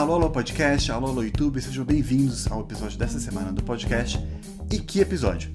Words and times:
Alô, 0.00 0.14
alô, 0.14 0.30
podcast, 0.30 0.90
alô, 0.90 1.08
alô, 1.08 1.22
YouTube, 1.22 1.60
sejam 1.60 1.84
bem-vindos 1.84 2.50
ao 2.50 2.62
episódio 2.62 2.98
dessa 2.98 3.20
semana 3.20 3.52
do 3.52 3.62
podcast. 3.62 4.18
E 4.72 4.78
que 4.78 4.98
episódio! 4.98 5.52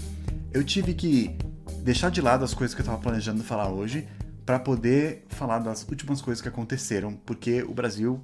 Eu 0.54 0.64
tive 0.64 0.94
que 0.94 1.36
deixar 1.82 2.12
de 2.12 2.22
lado 2.22 2.46
as 2.46 2.54
coisas 2.54 2.76
que 2.76 2.82
eu 2.82 2.84
estava 2.84 3.02
planejando 3.02 3.44
falar 3.44 3.72
hoje 3.72 4.08
para 4.46 4.60
poder 4.60 5.26
falar 5.30 5.58
das 5.58 5.82
últimas 5.90 6.22
coisas 6.22 6.44
que 6.44 6.48
aconteceram, 6.48 7.16
porque 7.26 7.64
o 7.64 7.74
Brasil 7.74 8.24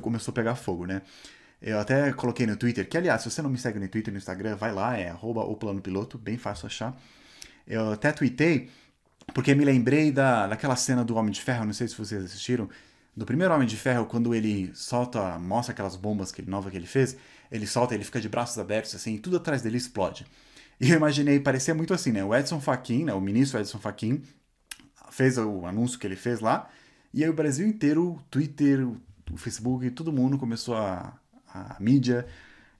começou 0.00 0.30
a 0.30 0.34
pegar 0.36 0.54
fogo, 0.54 0.86
né? 0.86 1.02
Eu 1.60 1.80
até 1.80 2.12
coloquei 2.12 2.46
no 2.46 2.56
Twitter, 2.56 2.88
que 2.88 2.96
aliás, 2.96 3.22
se 3.22 3.28
você 3.28 3.42
não 3.42 3.50
me 3.50 3.58
segue 3.58 3.80
no 3.80 3.88
Twitter 3.88 4.12
e 4.12 4.14
no 4.14 4.18
Instagram, 4.18 4.54
vai 4.54 4.72
lá, 4.72 4.96
é 4.96 5.10
arroba 5.10 5.40
o 5.40 5.56
plano 5.56 5.80
piloto, 5.80 6.16
bem 6.16 6.38
fácil 6.38 6.66
achar. 6.66 6.96
Eu 7.66 7.90
até 7.90 8.12
tuitei, 8.12 8.70
porque 9.34 9.52
me 9.52 9.64
lembrei 9.64 10.12
da, 10.12 10.46
daquela 10.46 10.76
cena 10.76 11.04
do 11.04 11.16
Homem 11.16 11.32
de 11.32 11.42
Ferro, 11.42 11.64
não 11.64 11.72
sei 11.72 11.88
se 11.88 11.98
vocês 11.98 12.22
assistiram, 12.22 12.68
do 13.18 13.26
primeiro 13.26 13.52
Homem 13.52 13.66
de 13.66 13.76
Ferro, 13.76 14.06
quando 14.06 14.32
ele 14.32 14.70
solta, 14.74 15.38
mostra 15.40 15.72
aquelas 15.72 15.96
bombas 15.96 16.30
que, 16.30 16.40
nova 16.48 16.70
que 16.70 16.76
ele 16.76 16.86
fez, 16.86 17.16
ele 17.50 17.66
solta, 17.66 17.94
ele 17.94 18.04
fica 18.04 18.20
de 18.20 18.28
braços 18.28 18.56
abertos, 18.58 18.94
assim, 18.94 19.14
e 19.14 19.18
tudo 19.18 19.38
atrás 19.38 19.60
dele 19.60 19.76
explode. 19.76 20.24
E 20.80 20.90
eu 20.90 20.96
imaginei, 20.96 21.40
parecia 21.40 21.74
muito 21.74 21.92
assim, 21.92 22.12
né? 22.12 22.22
O 22.22 22.32
Edson 22.32 22.60
Fachin, 22.60 23.04
né? 23.04 23.12
o 23.12 23.20
ministro 23.20 23.58
Edson 23.58 23.78
Fachin, 23.78 24.22
fez 25.10 25.36
o 25.36 25.66
anúncio 25.66 25.98
que 25.98 26.06
ele 26.06 26.14
fez 26.14 26.38
lá, 26.38 26.70
e 27.12 27.24
aí 27.24 27.28
o 27.28 27.32
Brasil 27.32 27.66
inteiro, 27.66 28.12
o 28.12 28.22
Twitter, 28.30 28.86
o 28.86 29.36
Facebook, 29.36 29.90
todo 29.90 30.12
mundo 30.12 30.38
começou 30.38 30.76
a, 30.76 31.12
a 31.52 31.76
mídia, 31.80 32.24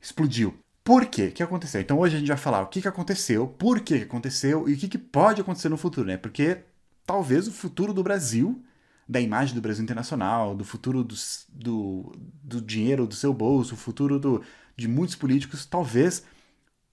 explodiu. 0.01 0.57
Por 0.85 1.07
quê? 1.07 1.27
O 1.27 1.33
que 1.33 1.43
aconteceu? 1.43 1.81
Então 1.81 1.99
hoje 1.99 2.15
a 2.15 2.19
gente 2.21 2.29
vai 2.29 2.37
falar 2.37 2.63
o 2.63 2.69
que, 2.69 2.81
que 2.81 2.89
aconteceu, 2.89 3.49
por 3.49 3.81
que 3.81 3.95
aconteceu 3.97 4.69
e 4.69 4.75
o 4.75 4.77
que 4.79 4.97
pode 4.97 5.41
acontecer 5.41 5.69
no 5.69 5.77
futuro, 5.77 6.07
né? 6.07 6.17
Porque 6.17 6.59
talvez 7.05 7.49
o 7.49 7.53
futuro 7.53 7.93
do 7.93 8.05
Brasil, 8.05 8.63
da 9.09 9.21
imagem 9.21 9.55
do 9.55 9.61
Brasil 9.61 9.83
internacional, 9.83 10.55
do 10.55 10.65
futuro 10.65 11.03
do, 11.03 11.15
do, 11.49 12.13
do 12.43 12.61
dinheiro 12.61 13.07
do 13.07 13.15
seu 13.15 13.33
bolso, 13.33 13.75
o 13.75 13.79
futuro 13.79 14.19
do, 14.19 14.43
de 14.77 14.87
muitos 14.87 15.17
políticos, 15.17 15.65
talvez 15.65 16.25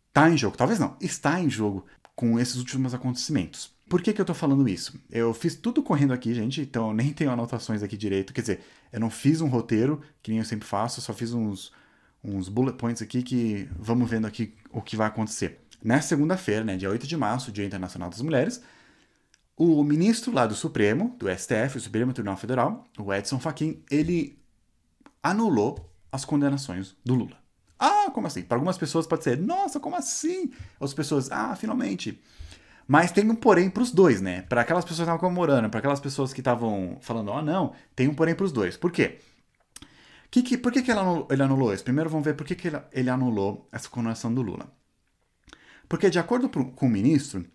está 0.07 0.29
em 0.29 0.37
jogo. 0.37 0.55
Talvez 0.55 0.79
não, 0.79 0.95
está 1.01 1.41
em 1.41 1.49
jogo 1.49 1.85
com 2.15 2.39
esses 2.39 2.55
últimos 2.55 2.93
acontecimentos. 2.93 3.75
Por 3.89 4.01
que, 4.01 4.13
que 4.13 4.21
eu 4.21 4.25
tô 4.25 4.33
falando 4.33 4.67
isso? 4.67 4.97
Eu 5.11 5.33
fiz 5.33 5.55
tudo 5.55 5.83
correndo 5.83 6.13
aqui, 6.13 6.33
gente, 6.33 6.61
então 6.61 6.93
nem 6.93 7.11
tenho 7.11 7.29
anotações 7.29 7.83
aqui 7.83 7.97
direito. 7.97 8.33
Quer 8.33 8.41
dizer, 8.41 8.59
eu 8.91 8.99
não 8.99 9.09
fiz 9.09 9.41
um 9.41 9.47
roteiro, 9.47 10.01
que 10.23 10.31
nem 10.31 10.39
eu 10.39 10.45
sempre 10.45 10.65
faço, 10.65 11.01
só 11.01 11.13
fiz 11.13 11.33
uns, 11.33 11.71
uns 12.23 12.47
bullet 12.47 12.77
points 12.77 13.01
aqui 13.01 13.21
que 13.21 13.69
vamos 13.77 14.09
vendo 14.09 14.25
aqui 14.25 14.55
o 14.71 14.81
que 14.81 14.95
vai 14.95 15.07
acontecer. 15.07 15.59
Nessa 15.83 16.07
segunda-feira, 16.07 16.63
né, 16.63 16.77
dia 16.77 16.89
8 16.89 17.05
de 17.05 17.15
março, 17.15 17.51
Dia 17.51 17.65
Internacional 17.65 18.09
das 18.09 18.21
Mulheres, 18.21 18.63
o 19.57 19.83
ministro 19.83 20.33
lá 20.33 20.45
do 20.45 20.55
Supremo, 20.55 21.15
do 21.17 21.27
STF, 21.29 21.77
o 21.77 21.81
Supremo 21.81 22.13
Tribunal 22.13 22.37
Federal, 22.37 22.83
o 22.97 23.13
Edson 23.13 23.39
Fachin, 23.39 23.83
ele 23.89 24.37
anulou 25.23 25.89
as 26.11 26.25
condenações 26.25 26.95
do 27.03 27.15
Lula. 27.15 27.37
Ah, 27.79 28.09
como 28.13 28.27
assim? 28.27 28.41
Para 28.41 28.57
algumas 28.57 28.77
pessoas 28.77 29.07
pode 29.07 29.23
ser, 29.23 29.37
nossa, 29.37 29.79
como 29.79 29.95
assim? 29.95 30.51
Outras 30.79 30.93
pessoas, 30.93 31.31
ah, 31.31 31.55
finalmente. 31.55 32.21
Mas 32.87 33.11
tem 33.11 33.29
um 33.29 33.35
porém 33.35 33.69
para 33.69 33.83
os 33.83 33.91
dois, 33.91 34.21
né? 34.21 34.43
Para 34.43 34.61
aquelas 34.61 34.83
pessoas 34.83 34.99
que 34.99 35.03
estavam 35.03 35.19
comemorando, 35.19 35.69
para 35.69 35.79
aquelas 35.79 35.99
pessoas 35.99 36.33
que 36.33 36.41
estavam 36.41 36.97
falando, 37.01 37.29
ó, 37.29 37.39
oh, 37.39 37.41
não, 37.41 37.73
tem 37.95 38.07
um 38.07 38.13
porém 38.13 38.35
para 38.35 38.45
os 38.45 38.51
dois. 38.51 38.77
Por 38.77 38.91
quê? 38.91 39.19
Que, 40.29 40.43
que, 40.43 40.57
por 40.57 40.71
que, 40.71 40.83
que 40.83 40.91
ele 40.91 41.43
anulou 41.43 41.73
isso? 41.73 41.83
Primeiro 41.83 42.09
vamos 42.09 42.25
ver 42.25 42.35
por 42.35 42.45
que, 42.45 42.55
que 42.55 42.67
ele, 42.67 42.79
ele 42.91 43.09
anulou 43.09 43.67
essa 43.71 43.89
condenação 43.89 44.33
do 44.33 44.41
Lula. 44.41 44.71
Porque, 45.87 46.09
de 46.09 46.19
acordo 46.19 46.49
com 46.49 46.85
o 46.85 46.89
ministro, 46.89 47.45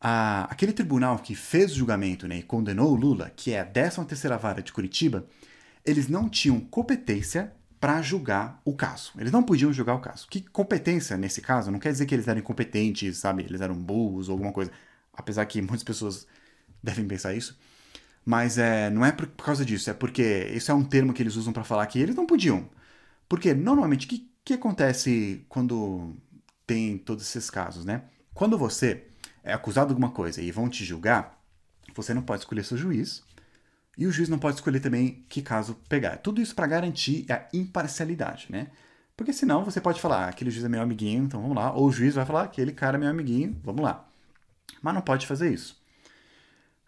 a, 0.00 0.44
aquele 0.44 0.72
tribunal 0.72 1.18
que 1.18 1.34
fez 1.34 1.72
o 1.72 1.76
julgamento 1.76 2.26
né, 2.26 2.38
e 2.38 2.42
condenou 2.42 2.92
o 2.92 2.96
Lula, 2.96 3.30
que 3.36 3.52
é 3.52 3.60
a 3.60 3.66
13ª 3.66 4.38
Vara 4.38 4.62
de 4.62 4.72
Curitiba, 4.72 5.26
eles 5.84 6.08
não 6.08 6.28
tinham 6.28 6.58
competência 6.60 7.52
para 7.78 8.00
julgar 8.02 8.60
o 8.64 8.74
caso. 8.74 9.12
Eles 9.18 9.32
não 9.32 9.42
podiam 9.42 9.72
julgar 9.72 9.94
o 9.94 10.00
caso. 10.00 10.26
Que 10.28 10.40
competência 10.40 11.16
nesse 11.16 11.40
caso 11.40 11.70
não 11.70 11.78
quer 11.78 11.92
dizer 11.92 12.06
que 12.06 12.14
eles 12.14 12.28
eram 12.28 12.40
incompetentes, 12.40 13.18
sabe? 13.18 13.42
Eles 13.42 13.60
eram 13.60 13.74
burros 13.74 14.28
ou 14.28 14.34
alguma 14.34 14.52
coisa. 14.52 14.70
Apesar 15.12 15.46
que 15.46 15.60
muitas 15.62 15.82
pessoas 15.82 16.26
devem 16.82 17.06
pensar 17.06 17.34
isso. 17.34 17.58
Mas 18.24 18.58
é, 18.58 18.90
não 18.90 19.04
é 19.04 19.12
por, 19.12 19.26
por 19.26 19.44
causa 19.44 19.64
disso, 19.64 19.88
é 19.90 19.94
porque 19.94 20.50
isso 20.54 20.70
é 20.70 20.74
um 20.74 20.84
termo 20.84 21.12
que 21.12 21.22
eles 21.22 21.36
usam 21.36 21.52
para 21.52 21.64
falar 21.64 21.86
que 21.86 21.98
eles 21.98 22.14
não 22.14 22.26
podiam. 22.26 22.68
Porque 23.28 23.54
normalmente 23.54 24.06
o 24.06 24.08
que, 24.10 24.30
que 24.44 24.54
acontece 24.54 25.44
quando 25.48 26.14
tem 26.66 26.98
todos 26.98 27.24
esses 27.24 27.50
casos, 27.50 27.84
né? 27.84 28.02
Quando 28.34 28.58
você 28.58 29.09
é 29.50 29.52
acusado 29.52 29.88
de 29.88 29.92
alguma 29.92 30.10
coisa 30.10 30.40
e 30.40 30.50
vão 30.50 30.68
te 30.68 30.84
julgar, 30.84 31.38
você 31.94 32.14
não 32.14 32.22
pode 32.22 32.42
escolher 32.42 32.64
seu 32.64 32.76
juiz, 32.76 33.22
e 33.98 34.06
o 34.06 34.12
juiz 34.12 34.28
não 34.28 34.38
pode 34.38 34.56
escolher 34.56 34.80
também 34.80 35.24
que 35.28 35.42
caso 35.42 35.74
pegar. 35.88 36.16
Tudo 36.18 36.40
isso 36.40 36.54
para 36.54 36.66
garantir 36.66 37.26
a 37.30 37.46
imparcialidade, 37.52 38.46
né? 38.48 38.68
Porque 39.16 39.32
senão 39.32 39.64
você 39.64 39.80
pode 39.80 40.00
falar, 40.00 40.24
ah, 40.24 40.28
aquele 40.28 40.50
juiz 40.50 40.64
é 40.64 40.68
meu 40.68 40.80
amiguinho, 40.80 41.24
então 41.24 41.42
vamos 41.42 41.54
lá. 41.54 41.72
Ou 41.72 41.88
o 41.88 41.92
juiz 41.92 42.14
vai 42.14 42.24
falar, 42.24 42.44
aquele 42.44 42.72
cara 42.72 42.96
é 42.96 43.00
meu 43.00 43.10
amiguinho, 43.10 43.60
vamos 43.62 43.82
lá. 43.82 44.08
Mas 44.80 44.94
não 44.94 45.02
pode 45.02 45.26
fazer 45.26 45.52
isso. 45.52 45.78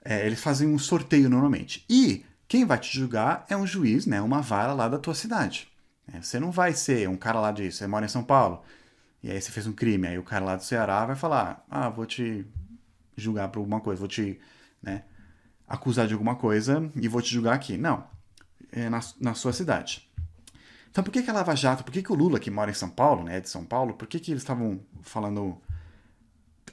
É, 0.03 0.27
eles 0.27 0.41
fazem 0.41 0.67
um 0.67 0.79
sorteio 0.79 1.29
normalmente. 1.29 1.85
E 1.91 2.25
quem 2.49 2.65
vai 2.65 2.79
te 2.79 2.97
julgar 2.97 3.45
é 3.49 3.57
um 3.57 3.67
juiz, 3.67 4.07
né? 4.07 4.21
Uma 4.23 4.41
vara 4.41 4.73
lá 4.73 4.89
da 4.89 4.99
tua 4.99 5.15
cidade. 5.15 5.69
É, 6.11 6.23
você 6.23 6.41
não 6.41 6.51
vai 6.51 6.73
ser 6.73 7.09
um 7.09 7.17
cara 7.17 7.39
lá 7.39 7.53
de. 7.53 7.71
Você 7.71 7.87
mora 7.87 8.07
em 8.07 8.09
São 8.09 8.25
Paulo, 8.25 8.63
e 9.23 9.31
aí 9.31 9.41
você 9.41 9.51
fez 9.51 9.67
um 9.67 9.73
crime, 9.73 10.09
aí 10.09 10.19
o 10.19 10.23
cara 10.23 10.45
lá 10.45 10.57
do 10.57 10.65
Ceará 10.65 11.07
vai 11.07 11.17
falar: 11.17 11.65
ah, 11.71 11.89
vou 11.89 12.07
te 12.07 12.47
julgar 13.17 13.49
por 13.49 13.61
alguma 13.61 13.81
coisa, 13.81 14.01
vou 14.01 14.09
te. 14.09 14.41
Né, 14.83 15.05
acusar 15.73 16.07
de 16.07 16.13
alguma 16.13 16.37
coisa 16.37 16.91
e 16.95 17.09
vou 17.09 17.23
te 17.23 17.33
julgar 17.33 17.55
aqui. 17.55 17.79
Não. 17.79 18.05
É 18.71 18.91
na, 18.91 19.01
na 19.21 19.35
sua 19.35 19.53
cidade. 19.53 20.09
Então 20.91 21.03
por 21.03 21.11
que, 21.11 21.23
que 21.23 21.31
a 21.31 21.33
Lava 21.33 21.57
Jato, 21.57 21.83
por 21.83 21.91
que, 21.91 22.03
que 22.03 22.13
o 22.13 22.15
Lula, 22.15 22.39
que 22.39 22.51
mora 22.51 22.71
em 22.71 22.75
São 22.75 22.91
Paulo, 22.91 23.25
né, 23.25 23.41
de 23.41 23.49
São 23.49 23.65
Paulo, 23.65 23.95
por 23.95 24.07
que, 24.07 24.21
que 24.21 24.31
eles 24.31 24.43
estavam 24.43 24.81
falando, 25.01 25.59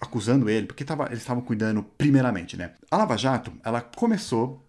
acusando 0.01 0.49
ele? 0.49 0.67
Porque 0.67 0.83
tava, 0.83 1.05
eles 1.05 1.19
estavam 1.19 1.41
cuidando 1.41 1.81
primeiramente, 1.81 2.57
né? 2.57 2.73
A 2.91 2.97
Lava 2.97 3.17
Jato, 3.17 3.53
ela 3.63 3.81
começou 3.81 4.68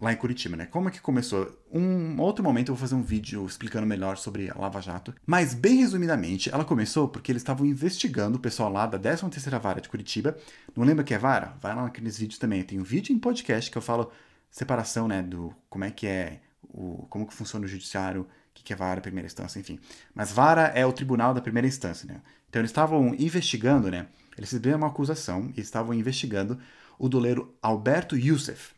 lá 0.00 0.12
em 0.12 0.16
Curitiba, 0.16 0.56
né? 0.56 0.66
Como 0.66 0.88
é 0.88 0.92
que 0.92 1.00
começou? 1.00 1.58
Um 1.72 2.20
outro 2.20 2.44
momento 2.44 2.68
eu 2.70 2.74
vou 2.74 2.80
fazer 2.80 2.94
um 2.94 3.02
vídeo 3.02 3.46
explicando 3.46 3.86
melhor 3.86 4.16
sobre 4.16 4.50
a 4.50 4.54
Lava 4.58 4.80
Jato, 4.80 5.14
mas 5.26 5.54
bem 5.54 5.76
resumidamente, 5.76 6.50
ela 6.50 6.64
começou 6.64 7.08
porque 7.08 7.32
eles 7.32 7.42
estavam 7.42 7.66
investigando 7.66 8.36
o 8.36 8.40
pessoal 8.40 8.70
lá 8.70 8.86
da 8.86 8.98
13ª 8.98 9.58
Vara 9.58 9.80
de 9.80 9.88
Curitiba. 9.88 10.36
Não 10.76 10.84
lembra 10.84 11.04
que 11.04 11.14
é 11.14 11.18
vara? 11.18 11.54
Vai 11.60 11.74
lá 11.74 11.84
naqueles 11.84 12.18
vídeos 12.18 12.38
também. 12.38 12.62
Tem 12.62 12.78
um 12.78 12.82
vídeo 12.82 13.14
em 13.14 13.18
podcast 13.18 13.70
que 13.70 13.78
eu 13.78 13.82
falo 13.82 14.10
separação, 14.50 15.06
né, 15.06 15.22
do 15.22 15.54
como 15.68 15.84
é 15.84 15.90
que 15.90 16.06
é 16.06 16.40
o 16.68 17.06
como 17.08 17.26
que 17.26 17.34
funciona 17.34 17.64
o 17.64 17.68
judiciário, 17.68 18.22
o 18.22 18.26
que 18.52 18.72
é 18.72 18.76
vara, 18.76 19.00
primeira 19.00 19.26
instância, 19.26 19.58
enfim. 19.58 19.78
Mas 20.14 20.30
vara 20.32 20.72
é 20.74 20.84
o 20.84 20.92
tribunal 20.92 21.32
da 21.32 21.40
primeira 21.40 21.66
instância, 21.66 22.06
né? 22.06 22.20
Então 22.48 22.60
eles 22.60 22.70
estavam 22.70 23.14
investigando, 23.14 23.90
né? 23.90 24.06
Eles 24.36 24.50
receberam 24.50 24.78
uma 24.78 24.88
acusação 24.88 25.52
e 25.56 25.60
estavam 25.60 25.94
investigando 25.94 26.58
o 26.98 27.08
doleiro 27.08 27.54
Alberto 27.62 28.16
Youssef 28.16 28.72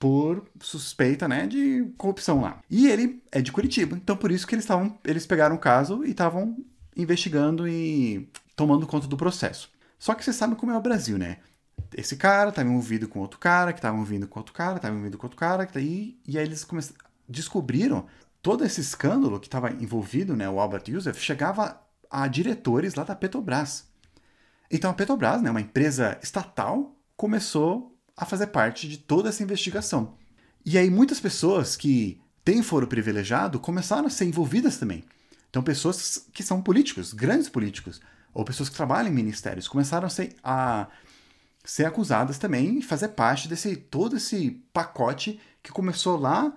por 0.00 0.46
suspeita, 0.60 1.28
né, 1.28 1.46
de 1.46 1.92
corrupção 1.98 2.40
lá. 2.40 2.58
E 2.70 2.88
ele 2.88 3.22
é 3.30 3.42
de 3.42 3.52
Curitiba, 3.52 3.94
então 3.94 4.16
por 4.16 4.32
isso 4.32 4.46
que 4.46 4.54
eles 4.54 4.64
estavam, 4.64 4.98
eles 5.04 5.26
pegaram 5.26 5.54
o 5.54 5.58
caso 5.58 6.02
e 6.04 6.10
estavam 6.10 6.56
investigando 6.96 7.68
e 7.68 8.26
tomando 8.56 8.86
conta 8.86 9.06
do 9.06 9.16
processo. 9.16 9.70
Só 9.98 10.14
que 10.14 10.24
você 10.24 10.32
sabe 10.32 10.56
como 10.56 10.72
é 10.72 10.76
o 10.76 10.80
Brasil, 10.80 11.18
né? 11.18 11.36
Esse 11.94 12.16
cara 12.16 12.48
estava 12.48 12.66
envolvido 12.66 13.08
com 13.08 13.20
outro 13.20 13.38
cara, 13.38 13.74
que 13.74 13.78
estava 13.78 13.94
envolvido 13.94 14.26
com 14.26 14.40
outro 14.40 14.54
cara, 14.54 14.76
estava 14.76 14.94
envolvido 14.94 15.18
com 15.18 15.26
outro 15.26 15.38
cara, 15.38 15.66
que 15.66 15.74
tá 15.74 15.78
aí, 15.78 16.18
e 16.26 16.38
aí 16.38 16.46
eles 16.46 16.64
começaram, 16.64 16.98
descobriram 17.28 18.06
todo 18.40 18.64
esse 18.64 18.80
escândalo 18.80 19.38
que 19.38 19.48
estava 19.48 19.70
envolvido, 19.70 20.34
né, 20.34 20.48
o 20.48 20.58
Albert 20.58 20.84
Youssef, 20.88 21.20
chegava 21.20 21.78
a 22.10 22.26
diretores 22.26 22.94
lá 22.94 23.04
da 23.04 23.14
Petrobras. 23.14 23.86
Então 24.70 24.90
a 24.90 24.94
Petrobras, 24.94 25.42
né, 25.42 25.50
uma 25.50 25.60
empresa 25.60 26.18
estatal, 26.22 26.96
começou 27.18 27.89
a 28.20 28.26
fazer 28.26 28.48
parte 28.48 28.86
de 28.86 28.98
toda 28.98 29.30
essa 29.30 29.42
investigação. 29.42 30.14
E 30.64 30.76
aí 30.76 30.90
muitas 30.90 31.18
pessoas 31.18 31.74
que 31.74 32.20
têm 32.44 32.62
foro 32.62 32.86
privilegiado 32.86 33.58
começaram 33.58 34.06
a 34.06 34.10
ser 34.10 34.26
envolvidas 34.26 34.76
também. 34.76 35.02
Então 35.48 35.62
pessoas 35.62 36.26
que 36.34 36.42
são 36.42 36.60
políticos, 36.60 37.14
grandes 37.14 37.48
políticos, 37.48 37.98
ou 38.34 38.44
pessoas 38.44 38.68
que 38.68 38.76
trabalham 38.76 39.10
em 39.10 39.14
ministérios, 39.14 39.66
começaram 39.66 40.06
a 40.06 40.10
ser, 40.10 40.36
a 40.44 40.86
ser 41.64 41.86
acusadas 41.86 42.36
também 42.36 42.78
e 42.78 42.82
fazer 42.82 43.08
parte 43.08 43.48
desse 43.48 43.74
todo 43.74 44.18
esse 44.18 44.50
pacote 44.70 45.40
que 45.62 45.72
começou 45.72 46.18
lá 46.18 46.52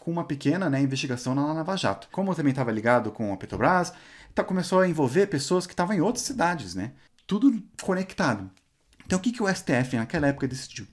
com 0.00 0.10
uma 0.10 0.24
pequena 0.24 0.68
né, 0.68 0.82
investigação 0.82 1.34
na 1.34 1.52
Lava 1.52 1.76
Jato. 1.76 2.08
Como 2.12 2.34
também 2.34 2.50
estava 2.50 2.70
ligado 2.70 3.10
com 3.10 3.32
a 3.32 3.36
Petrobras, 3.38 3.92
tá, 4.34 4.44
começou 4.44 4.80
a 4.80 4.88
envolver 4.88 5.26
pessoas 5.28 5.66
que 5.66 5.72
estavam 5.72 5.96
em 5.96 6.00
outras 6.00 6.26
cidades, 6.26 6.74
né? 6.74 6.92
Tudo 7.26 7.60
conectado. 7.82 8.50
Então 9.04 9.18
o 9.18 9.22
que, 9.22 9.32
que 9.32 9.42
o 9.42 9.48
STF 9.48 9.96
naquela 9.96 10.28
época 10.28 10.46
decidiu? 10.46 10.86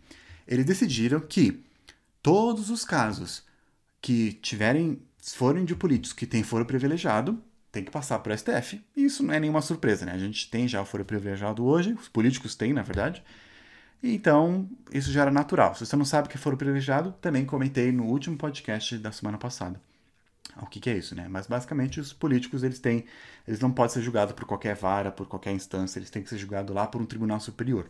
Eles 0.47 0.65
decidiram 0.65 1.19
que 1.19 1.63
todos 2.21 2.69
os 2.69 2.85
casos 2.85 3.43
que 4.01 4.33
tiverem 4.33 5.01
forem 5.21 5.63
de 5.63 5.75
políticos 5.75 6.13
que 6.13 6.25
têm 6.25 6.43
foro 6.43 6.65
privilegiado 6.65 7.41
tem 7.71 7.83
que 7.83 7.91
passar 7.91 8.19
para 8.19 8.33
o 8.33 8.37
STF. 8.37 8.81
E 8.95 9.05
isso 9.05 9.23
não 9.23 9.33
é 9.33 9.39
nenhuma 9.39 9.61
surpresa, 9.61 10.05
né? 10.05 10.11
A 10.11 10.17
gente 10.17 10.49
tem 10.49 10.67
já 10.67 10.81
o 10.81 10.85
foro 10.85 11.03
privilegiado 11.03 11.65
hoje, 11.65 11.93
os 11.93 12.07
políticos 12.07 12.53
têm, 12.55 12.71
na 12.71 12.83
verdade. 12.83 13.23
Então, 14.03 14.69
isso 14.91 15.11
já 15.11 15.21
era 15.21 15.31
natural. 15.31 15.73
Se 15.73 15.85
você 15.85 15.95
não 15.95 16.05
sabe 16.05 16.27
o 16.27 16.29
que 16.29 16.37
é 16.37 16.39
foro 16.39 16.57
privilegiado, 16.57 17.13
também 17.21 17.45
comentei 17.45 17.91
no 17.91 18.03
último 18.03 18.37
podcast 18.37 18.97
da 18.97 19.11
semana 19.11 19.37
passada. 19.37 19.81
o 20.61 20.67
que, 20.67 20.79
que, 20.79 20.89
é 20.89 20.97
isso, 20.97 21.15
né? 21.15 21.27
Mas 21.29 21.47
basicamente 21.47 21.99
os 21.99 22.13
políticos 22.13 22.63
eles 22.63 22.79
têm, 22.79 23.05
eles 23.47 23.59
não 23.59 23.71
podem 23.71 23.93
ser 23.93 24.01
julgados 24.01 24.35
por 24.35 24.45
qualquer 24.45 24.75
vara, 24.75 25.11
por 25.11 25.25
qualquer 25.27 25.53
instância, 25.53 25.97
eles 25.97 26.09
têm 26.09 26.21
que 26.21 26.29
ser 26.29 26.37
julgados 26.37 26.75
lá 26.75 26.85
por 26.85 27.01
um 27.01 27.05
tribunal 27.05 27.39
superior. 27.39 27.89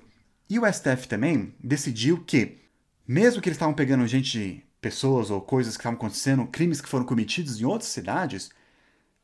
E 0.49 0.59
o 0.59 0.71
STF 0.71 1.07
também 1.07 1.55
decidiu 1.63 2.23
que, 2.23 2.59
mesmo 3.07 3.41
que 3.41 3.49
eles 3.49 3.55
estavam 3.55 3.73
pegando 3.73 4.05
gente, 4.07 4.63
pessoas 4.81 5.31
ou 5.31 5.41
coisas 5.41 5.75
que 5.75 5.81
estavam 5.81 5.97
acontecendo, 5.97 6.45
crimes 6.47 6.81
que 6.81 6.89
foram 6.89 7.05
cometidos 7.05 7.59
em 7.59 7.65
outras 7.65 7.89
cidades, 7.89 8.51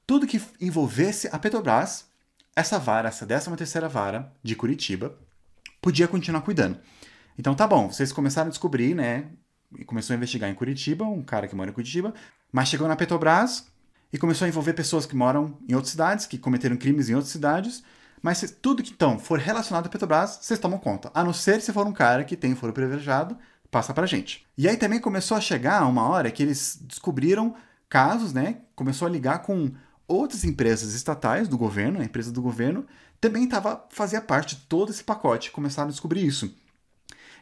tudo 0.07 0.25
que 0.25 0.41
envolvesse 0.59 1.27
a 1.31 1.37
Petrobras, 1.37 2.05
essa 2.55 2.79
vara, 2.79 3.09
essa 3.09 3.25
13 3.25 3.55
terceira 3.55 3.87
vara 3.87 4.33
de 4.41 4.55
Curitiba, 4.55 5.17
podia 5.81 6.07
continuar 6.07 6.41
cuidando. 6.41 6.79
Então 7.37 7.53
tá 7.55 7.67
bom, 7.67 7.91
vocês 7.91 8.11
começaram 8.11 8.47
a 8.47 8.49
descobrir, 8.49 8.95
né? 8.95 9.27
E 9.77 9.85
começou 9.85 10.13
a 10.13 10.17
investigar 10.17 10.49
em 10.49 10.55
Curitiba, 10.55 11.05
um 11.05 11.21
cara 11.21 11.47
que 11.47 11.55
mora 11.55 11.69
em 11.69 11.73
Curitiba, 11.73 12.13
mas 12.51 12.69
chegou 12.69 12.87
na 12.87 12.95
Petrobras 12.95 13.67
e 14.11 14.17
começou 14.17 14.45
a 14.45 14.49
envolver 14.49 14.73
pessoas 14.73 15.05
que 15.05 15.15
moram 15.15 15.57
em 15.67 15.75
outras 15.75 15.91
cidades, 15.91 16.25
que 16.25 16.37
cometeram 16.37 16.75
crimes 16.75 17.09
em 17.09 17.13
outras 17.13 17.31
cidades, 17.31 17.83
mas 18.21 18.39
se 18.39 18.47
tudo 18.47 18.83
que 18.83 18.91
então 18.91 19.17
for 19.17 19.39
relacionado 19.39 19.85
à 19.85 19.89
Petrobras, 19.89 20.39
vocês 20.41 20.59
tomam 20.59 20.79
conta. 20.79 21.11
A 21.13 21.23
não 21.23 21.33
ser 21.33 21.61
se 21.61 21.73
for 21.73 21.87
um 21.87 21.93
cara 21.93 22.23
que 22.23 22.35
tem 22.35 22.55
foro 22.55 22.73
privilegiado, 22.73 23.37
passa 23.71 23.93
pra 23.93 24.05
gente. 24.05 24.45
E 24.57 24.67
aí 24.67 24.77
também 24.77 24.99
começou 24.99 25.37
a 25.37 25.41
chegar 25.41 25.85
uma 25.87 26.07
hora 26.07 26.31
que 26.31 26.43
eles 26.43 26.77
descobriram 26.81 27.55
casos, 27.87 28.33
né? 28.33 28.57
Começou 28.75 29.07
a 29.07 29.11
ligar 29.11 29.39
com 29.39 29.71
outras 30.07 30.43
empresas 30.43 30.93
estatais 30.93 31.47
do 31.47 31.57
governo, 31.57 32.01
a 32.01 32.03
empresa 32.03 32.31
do 32.31 32.41
governo, 32.41 32.85
também 33.21 33.47
tava, 33.47 33.85
fazia 33.89 34.21
parte 34.21 34.55
de 34.55 34.61
todo 34.63 34.91
esse 34.91 35.03
pacote, 35.03 35.51
começaram 35.51 35.89
a 35.89 35.91
descobrir 35.91 36.25
isso. 36.25 36.53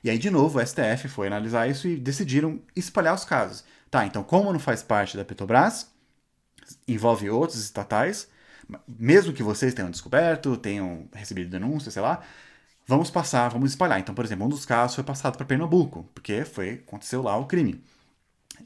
E 0.04 0.10
aí, 0.10 0.18
de 0.18 0.30
novo, 0.30 0.60
o 0.60 0.66
STF 0.66 1.08
foi 1.08 1.28
analisar 1.28 1.68
isso 1.68 1.88
e 1.88 1.96
decidiram 1.96 2.60
espalhar 2.76 3.16
os 3.16 3.26
casos. 3.26 3.64
Tá, 3.90 4.06
então, 4.06 4.24
como 4.24 4.52
não 4.52 4.60
faz 4.60 4.84
parte 4.84 5.16
da 5.16 5.26
Petrobras, 5.26 5.88
envolve 6.88 7.30
outros 7.30 7.60
estatais, 7.60 8.28
mesmo 8.88 9.34
que 9.34 9.44
vocês 9.44 9.74
tenham 9.74 9.92
descoberto, 9.92 10.58
tenham 10.58 11.08
recebido 11.14 11.50
denúncia, 11.50 11.92
sei 11.92 12.02
lá, 12.02 12.22
vamos 12.86 13.10
passar, 13.10 13.50
vamos 13.50 13.72
espalhar. 13.72 14.00
Então, 14.00 14.16
por 14.16 14.26
exemplo, 14.26 14.46
um 14.46 14.50
dos 14.50 14.66
casos 14.66 14.96
foi 14.96 15.04
passado 15.04 15.38
para 15.38 15.46
Pernambuco, 15.46 16.10
porque 16.14 16.46
foi 16.46 16.84
aconteceu 16.86 17.22
lá 17.22 17.38
o 17.38 17.46
crime. 17.46 17.84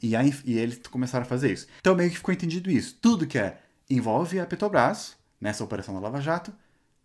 E, 0.02 0.16
aí, 0.16 0.34
e 0.44 0.58
eles 0.58 0.80
começaram 0.90 1.24
a 1.24 1.28
fazer 1.28 1.52
isso. 1.52 1.66
Então, 1.80 1.94
meio 1.94 2.10
que 2.10 2.16
ficou 2.16 2.32
entendido 2.32 2.70
isso. 2.70 2.96
Tudo 3.00 3.26
que 3.26 3.38
é, 3.38 3.58
envolve 3.90 4.40
a 4.40 4.46
Petrobras, 4.46 5.16
nessa 5.40 5.62
operação 5.62 5.94
da 5.94 6.00
Lava 6.00 6.20
Jato, 6.20 6.52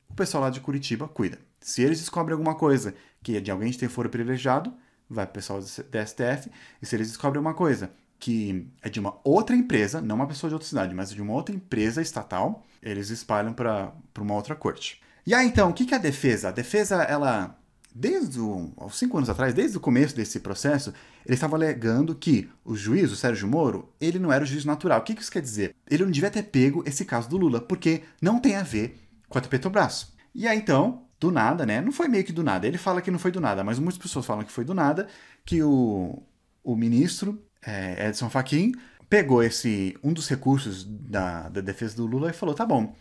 o 0.10 0.14
pessoal 0.14 0.44
lá 0.44 0.50
de 0.50 0.62
Curitiba 0.62 1.08
cuida. 1.08 1.38
Se 1.60 1.82
eles 1.82 2.00
descobrem 2.00 2.34
alguma 2.34 2.56
coisa 2.56 2.94
que 3.22 3.36
é 3.36 3.42
de 3.42 3.52
alguém 3.52 3.72
que 3.72 3.78
tem 3.78 3.90
foro 3.90 4.10
privilegiado, 4.10 4.74
vai 5.10 5.26
o 5.26 5.30
pessoal 5.30 5.60
do 5.60 5.66
STF. 5.66 6.50
E 6.82 6.86
se 6.86 6.96
eles 6.96 7.10
descobrem 7.10 7.42
uma 7.42 7.54
coisa 7.54 7.92
que 8.20 8.68
é 8.82 8.90
de 8.90 9.00
uma 9.00 9.18
outra 9.24 9.56
empresa, 9.56 10.02
não 10.02 10.16
uma 10.16 10.28
pessoa 10.28 10.50
de 10.50 10.56
outra 10.56 10.68
cidade, 10.68 10.94
mas 10.96 11.12
de 11.12 11.22
uma 11.22 11.34
outra 11.34 11.56
empresa 11.56 12.02
estatal, 12.02 12.66
eles 12.82 13.10
espalham 13.10 13.54
para 13.54 13.94
uma 14.20 14.34
outra 14.34 14.56
corte. 14.56 15.02
E 15.26 15.34
aí 15.34 15.48
então, 15.48 15.70
o 15.70 15.74
que, 15.74 15.86
que 15.86 15.94
é 15.94 15.98
a 15.98 16.02
defesa? 16.02 16.50
A 16.50 16.52
defesa, 16.52 17.04
ela, 17.04 17.60
desde 17.94 18.40
o, 18.40 18.72
aos 18.78 18.98
cinco 18.98 19.18
anos 19.18 19.30
atrás, 19.30 19.54
desde 19.54 19.78
o 19.78 19.82
começo 19.82 20.16
desse 20.16 20.40
processo, 20.40 20.94
ele 21.26 21.36
estava 21.36 21.56
alegando 21.56 22.16
que 22.16 22.50
o 22.64 22.76
juiz, 22.76 23.12
o 23.12 23.16
Sérgio 23.16 23.48
Moro, 23.48 23.90
ele 24.00 24.20
não 24.20 24.32
era 24.32 24.44
o 24.44 24.48
juiz 24.48 24.64
natural. 24.64 25.00
O 25.00 25.04
que, 25.04 25.14
que 25.14 25.22
isso 25.22 25.32
quer 25.32 25.42
dizer? 25.42 25.76
Ele 25.90 26.06
não 26.06 26.12
devia 26.12 26.32
ter 26.32 26.44
pego 26.44 26.84
esse 26.88 27.04
caso 27.04 27.30
do 27.30 27.38
Lula, 27.38 27.60
porque 27.60 28.04
não 28.22 28.40
tem 28.40 28.56
a 28.56 28.64
ver 28.64 28.98
com 29.28 29.38
a 29.38 29.42
Petrobras. 29.42 30.14
E 30.34 30.48
aí 30.48 30.58
então, 30.58 31.04
do 31.20 31.32
nada, 31.32 31.66
né? 31.66 31.82
Não 31.82 31.92
foi 31.92 32.08
meio 32.08 32.24
que 32.24 32.32
do 32.32 32.44
nada. 32.44 32.66
Ele 32.66 32.78
fala 32.78 33.02
que 33.02 33.12
não 33.12 33.20
foi 33.20 33.32
do 33.32 33.42
nada, 33.42 33.64
mas 33.64 33.80
muitas 33.80 34.02
pessoas 34.02 34.26
falam 34.26 34.46
que 34.46 34.52
foi 34.52 34.64
do 34.64 34.74
nada, 34.74 35.08
que 35.46 35.62
o, 35.62 36.24
o 36.64 36.76
ministro 36.76 37.42
é, 37.68 38.08
Edson 38.08 38.30
Fachin 38.30 38.72
pegou 39.10 39.44
esse 39.44 39.98
um 40.02 40.14
dos 40.14 40.30
recursos 40.30 40.86
da, 40.86 41.50
da 41.50 41.60
defesa 41.60 41.98
do 41.98 42.06
Lula 42.06 42.30
e 42.30 42.34
falou: 42.34 42.56
tá 42.56 42.66
bom, 42.66 42.96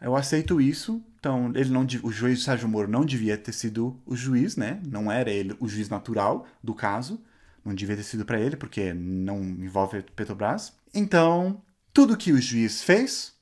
eu 0.00 0.16
aceito 0.16 0.60
isso. 0.60 1.00
Então, 1.18 1.52
ele 1.54 1.70
não, 1.70 1.86
o 2.02 2.12
juiz 2.12 2.42
Sérgio 2.42 2.68
Moro 2.68 2.88
não 2.88 3.04
devia 3.04 3.38
ter 3.38 3.52
sido 3.52 3.98
o 4.04 4.16
juiz, 4.16 4.56
né? 4.56 4.80
Não 4.86 5.10
era 5.10 5.30
ele 5.30 5.56
o 5.60 5.68
juiz 5.68 5.88
natural 5.88 6.46
do 6.62 6.74
caso. 6.74 7.22
Não 7.64 7.74
devia 7.74 7.96
ter 7.96 8.02
sido 8.02 8.26
para 8.26 8.38
ele, 8.38 8.56
porque 8.56 8.92
não 8.92 9.42
envolve 9.42 10.02
Petrobras. 10.14 10.74
Então, 10.92 11.62
tudo 11.94 12.16
que 12.16 12.32
o 12.32 12.42
juiz 12.42 12.82
fez 12.82 13.32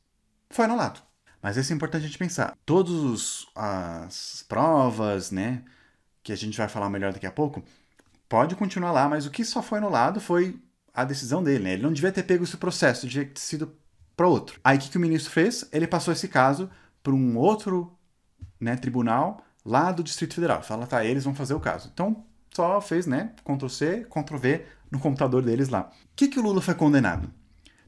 foi 0.48 0.66
anulado. 0.66 1.02
Mas 1.42 1.56
isso 1.56 1.72
é 1.72 1.76
importante 1.76 2.04
a 2.04 2.06
gente 2.06 2.18
pensar. 2.18 2.56
Todas 2.64 3.46
as 3.56 4.44
provas, 4.48 5.32
né? 5.32 5.64
Que 6.22 6.32
a 6.32 6.36
gente 6.36 6.56
vai 6.56 6.68
falar 6.68 6.88
melhor 6.88 7.12
daqui 7.12 7.26
a 7.26 7.32
pouco, 7.32 7.64
pode 8.32 8.56
continuar 8.56 8.92
lá, 8.92 9.06
mas 9.10 9.26
o 9.26 9.30
que 9.30 9.44
só 9.44 9.60
foi 9.60 9.76
anulado 9.76 10.18
foi 10.18 10.58
a 10.94 11.04
decisão 11.04 11.44
dele, 11.44 11.64
né? 11.64 11.72
Ele 11.74 11.82
não 11.82 11.92
devia 11.92 12.10
ter 12.10 12.22
pego 12.22 12.44
esse 12.44 12.56
processo, 12.56 13.06
devia 13.06 13.26
ter 13.26 13.38
sido 13.38 13.76
para 14.16 14.26
outro. 14.26 14.58
Aí 14.64 14.78
o 14.78 14.80
que, 14.80 14.88
que 14.88 14.96
o 14.96 15.00
ministro 15.00 15.30
fez? 15.30 15.68
Ele 15.70 15.86
passou 15.86 16.14
esse 16.14 16.26
caso 16.28 16.70
para 17.02 17.12
um 17.12 17.36
outro 17.36 17.92
né, 18.58 18.74
tribunal 18.74 19.44
lá 19.62 19.92
do 19.92 20.02
Distrito 20.02 20.34
Federal. 20.34 20.62
Fala, 20.62 20.86
tá, 20.86 21.04
eles 21.04 21.24
vão 21.24 21.34
fazer 21.34 21.52
o 21.52 21.60
caso. 21.60 21.90
Então, 21.92 22.24
só 22.54 22.80
fez, 22.80 23.06
né, 23.06 23.32
Ctrl-C, 23.44 24.06
Ctrl-V 24.08 24.64
no 24.90 24.98
computador 24.98 25.42
deles 25.42 25.68
lá. 25.68 25.90
O 25.92 26.16
que, 26.16 26.28
que 26.28 26.38
o 26.38 26.42
Lula 26.42 26.62
foi 26.62 26.74
condenado? 26.74 27.30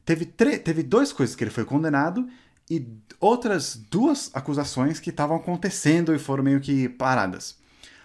Teve, 0.05 0.25
teve 0.27 0.83
duas 0.83 1.11
coisas 1.11 1.35
que 1.35 1.43
ele 1.43 1.49
foi 1.49 1.65
condenado 1.65 2.29
e 2.69 2.87
outras 3.19 3.75
duas 3.75 4.29
acusações 4.31 4.99
que 4.99 5.09
estavam 5.09 5.37
acontecendo 5.37 6.13
e 6.13 6.19
foram 6.19 6.43
meio 6.43 6.61
que 6.61 6.87
paradas. 6.87 7.57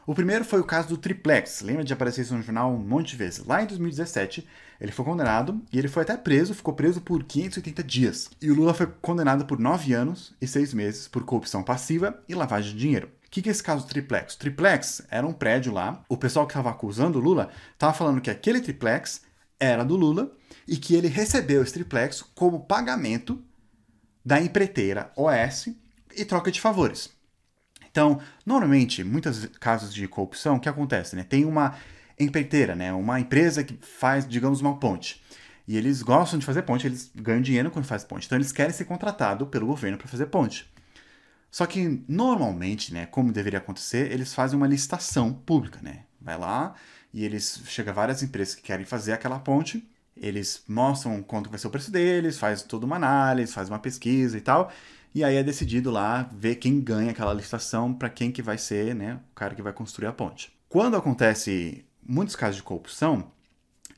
O 0.06 0.14
primeiro 0.14 0.44
foi 0.44 0.60
o 0.60 0.64
caso 0.64 0.88
do 0.88 0.96
triplex. 0.96 1.60
Lembra 1.60 1.84
de 1.84 1.92
aparecer 1.92 2.22
isso 2.22 2.34
no 2.34 2.42
jornal 2.42 2.72
um 2.72 2.78
monte 2.78 3.10
de 3.10 3.16
vezes? 3.16 3.44
Lá 3.44 3.62
em 3.62 3.66
2017, 3.66 4.46
ele 4.80 4.92
foi 4.92 5.04
condenado 5.04 5.60
e 5.72 5.78
ele 5.78 5.88
foi 5.88 6.02
até 6.02 6.16
preso, 6.16 6.54
ficou 6.54 6.74
preso 6.74 7.00
por 7.00 7.22
580 7.22 7.84
dias. 7.84 8.30
E 8.40 8.50
o 8.50 8.54
Lula 8.54 8.72
foi 8.72 8.86
condenado 9.00 9.44
por 9.44 9.58
9 9.58 9.92
anos 9.92 10.34
e 10.40 10.46
6 10.46 10.72
meses 10.74 11.06
por 11.06 11.24
corrupção 11.24 11.62
passiva 11.62 12.18
e 12.28 12.34
lavagem 12.34 12.72
de 12.72 12.78
dinheiro. 12.78 13.08
O 13.26 13.30
que, 13.30 13.42
que 13.42 13.48
é 13.48 13.52
esse 13.52 13.62
caso 13.62 13.84
do 13.84 13.88
triplex? 13.88 14.34
O 14.34 14.38
triplex 14.38 15.02
era 15.10 15.26
um 15.26 15.32
prédio 15.32 15.72
lá, 15.72 16.02
o 16.08 16.16
pessoal 16.16 16.46
que 16.46 16.52
estava 16.52 16.70
acusando 16.70 17.18
o 17.18 17.22
Lula 17.22 17.50
estava 17.72 17.92
falando 17.92 18.20
que 18.20 18.30
aquele 18.30 18.60
triplex 18.60 19.22
era 19.60 19.84
do 19.84 19.94
Lula 19.94 20.32
e 20.66 20.76
que 20.76 20.94
ele 20.94 21.06
recebeu 21.06 21.62
esse 21.62 21.74
triplex 21.74 22.22
como 22.34 22.60
pagamento 22.60 23.40
da 24.24 24.40
empreiteira 24.40 25.12
OS 25.16 25.68
e 26.16 26.24
troca 26.24 26.50
de 26.50 26.60
favores. 26.60 27.10
Então, 27.90 28.20
normalmente, 28.46 29.02
muitos 29.02 29.46
casos 29.58 29.92
de 29.92 30.06
corrupção, 30.06 30.56
o 30.56 30.60
que 30.60 30.68
acontece? 30.68 31.16
Né? 31.16 31.24
Tem 31.24 31.44
uma 31.44 31.76
empreiteira, 32.18 32.74
né? 32.74 32.92
uma 32.92 33.18
empresa 33.18 33.64
que 33.64 33.78
faz, 33.80 34.26
digamos, 34.26 34.60
uma 34.60 34.76
ponte. 34.78 35.22
E 35.66 35.76
eles 35.76 36.02
gostam 36.02 36.38
de 36.38 36.46
fazer 36.46 36.62
ponte, 36.62 36.86
eles 36.86 37.10
ganham 37.14 37.40
dinheiro 37.40 37.70
quando 37.70 37.84
faz 37.84 38.04
ponte. 38.04 38.26
Então, 38.26 38.36
eles 38.38 38.52
querem 38.52 38.72
ser 38.72 38.84
contratados 38.84 39.48
pelo 39.48 39.66
governo 39.66 39.98
para 39.98 40.08
fazer 40.08 40.26
ponte. 40.26 40.70
Só 41.50 41.66
que, 41.66 42.04
normalmente, 42.08 42.94
né, 42.94 43.06
como 43.06 43.32
deveria 43.32 43.58
acontecer, 43.58 44.12
eles 44.12 44.32
fazem 44.32 44.56
uma 44.56 44.66
licitação 44.66 45.32
pública. 45.32 45.80
Né? 45.82 46.04
Vai 46.20 46.38
lá 46.38 46.74
e 47.12 47.24
eles 47.24 47.62
chega 47.66 47.92
várias 47.92 48.22
empresas 48.22 48.54
que 48.54 48.62
querem 48.62 48.86
fazer 48.86 49.12
aquela 49.12 49.38
ponte, 49.38 49.86
eles 50.16 50.62
mostram 50.68 51.22
quanto 51.22 51.50
vai 51.50 51.58
ser 51.58 51.66
o 51.66 51.70
preço 51.70 51.90
deles, 51.90 52.38
faz 52.38 52.62
toda 52.62 52.86
uma 52.86 52.96
análise, 52.96 53.52
faz 53.52 53.68
uma 53.68 53.78
pesquisa 53.78 54.36
e 54.36 54.40
tal. 54.40 54.70
E 55.14 55.24
aí 55.24 55.36
é 55.36 55.42
decidido 55.42 55.90
lá 55.90 56.28
ver 56.32 56.56
quem 56.56 56.80
ganha 56.80 57.10
aquela 57.10 57.34
licitação 57.34 57.92
para 57.92 58.08
quem 58.08 58.30
que 58.30 58.42
vai 58.42 58.56
ser, 58.56 58.94
né, 58.94 59.18
o 59.32 59.34
cara 59.34 59.54
que 59.54 59.62
vai 59.62 59.72
construir 59.72 60.06
a 60.06 60.12
ponte. 60.12 60.52
Quando 60.68 60.96
acontece 60.96 61.84
muitos 62.02 62.36
casos 62.36 62.56
de 62.56 62.62
corrupção, 62.62 63.30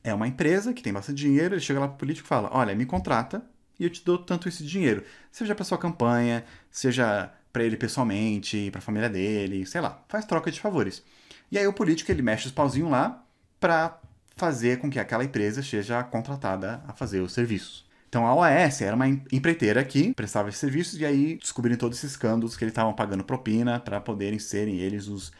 é 0.02 0.12
uma 0.14 0.26
empresa 0.26 0.72
que 0.72 0.82
tem 0.82 0.92
bastante 0.92 1.18
dinheiro, 1.18 1.54
ele 1.54 1.60
chega 1.60 1.80
lá 1.80 1.86
para 1.86 1.96
o 1.96 1.98
político 1.98 2.26
e 2.26 2.28
fala: 2.28 2.48
"Olha, 2.52 2.74
me 2.74 2.86
contrata 2.86 3.44
e 3.78 3.84
eu 3.84 3.90
te 3.90 4.04
dou 4.04 4.18
tanto 4.18 4.48
esse 4.48 4.64
dinheiro, 4.64 5.04
seja 5.30 5.54
para 5.54 5.64
sua 5.64 5.78
campanha, 5.78 6.44
seja 6.70 7.32
para 7.52 7.62
ele 7.64 7.76
pessoalmente, 7.76 8.70
para 8.70 8.78
a 8.78 8.82
família 8.82 9.08
dele, 9.10 9.66
sei 9.66 9.80
lá, 9.80 10.02
faz 10.08 10.24
troca 10.24 10.50
de 10.50 10.60
favores". 10.60 11.02
E 11.50 11.58
aí 11.58 11.66
o 11.66 11.72
político 11.74 12.10
ele 12.10 12.22
mexe 12.22 12.46
os 12.46 12.52
pauzinhos 12.52 12.90
lá 12.90 13.22
para 13.60 14.00
fazer 14.36 14.78
com 14.78 14.90
que 14.90 14.98
aquela 14.98 15.24
empresa 15.24 15.62
seja 15.62 16.02
contratada 16.02 16.82
a 16.88 16.94
fazer 16.94 17.20
os 17.20 17.32
serviços. 17.32 17.84
Então 18.12 18.26
a 18.26 18.34
OAS 18.34 18.82
era 18.82 18.94
uma 18.94 19.08
empreiteira 19.08 19.82
que 19.82 20.12
prestava 20.12 20.50
esses 20.50 20.60
serviços 20.60 21.00
e 21.00 21.06
aí 21.06 21.38
descobriram 21.38 21.78
todos 21.78 21.96
esses 21.96 22.10
escândalos 22.10 22.54
que 22.54 22.62
eles 22.62 22.72
estavam 22.72 22.92
pagando 22.92 23.24
propina 23.24 23.80
para 23.80 24.02
poderem 24.02 24.38
serem 24.38 24.80
eles 24.80 25.08
os 25.08 25.32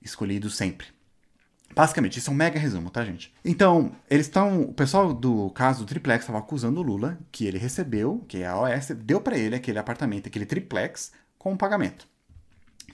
escolhidos 0.00 0.56
sempre. 0.56 0.86
Basicamente, 1.74 2.18
isso 2.18 2.30
é 2.30 2.32
um 2.32 2.36
mega 2.36 2.58
resumo, 2.58 2.88
tá, 2.88 3.04
gente? 3.04 3.34
Então, 3.44 3.94
eles 4.08 4.24
estão. 4.24 4.62
O 4.62 4.72
pessoal 4.72 5.12
do 5.12 5.50
caso 5.50 5.80
do 5.80 5.86
triplex 5.86 6.22
estava 6.22 6.38
acusando 6.38 6.80
o 6.80 6.82
Lula 6.82 7.18
que 7.30 7.44
ele 7.44 7.58
recebeu, 7.58 8.24
que 8.26 8.42
a 8.42 8.58
OAS 8.58 8.88
deu 8.96 9.20
para 9.20 9.36
ele 9.36 9.54
aquele 9.54 9.78
apartamento, 9.78 10.26
aquele 10.26 10.46
triplex, 10.46 11.12
com 11.38 11.52
um 11.52 11.58
pagamento. 11.58 12.08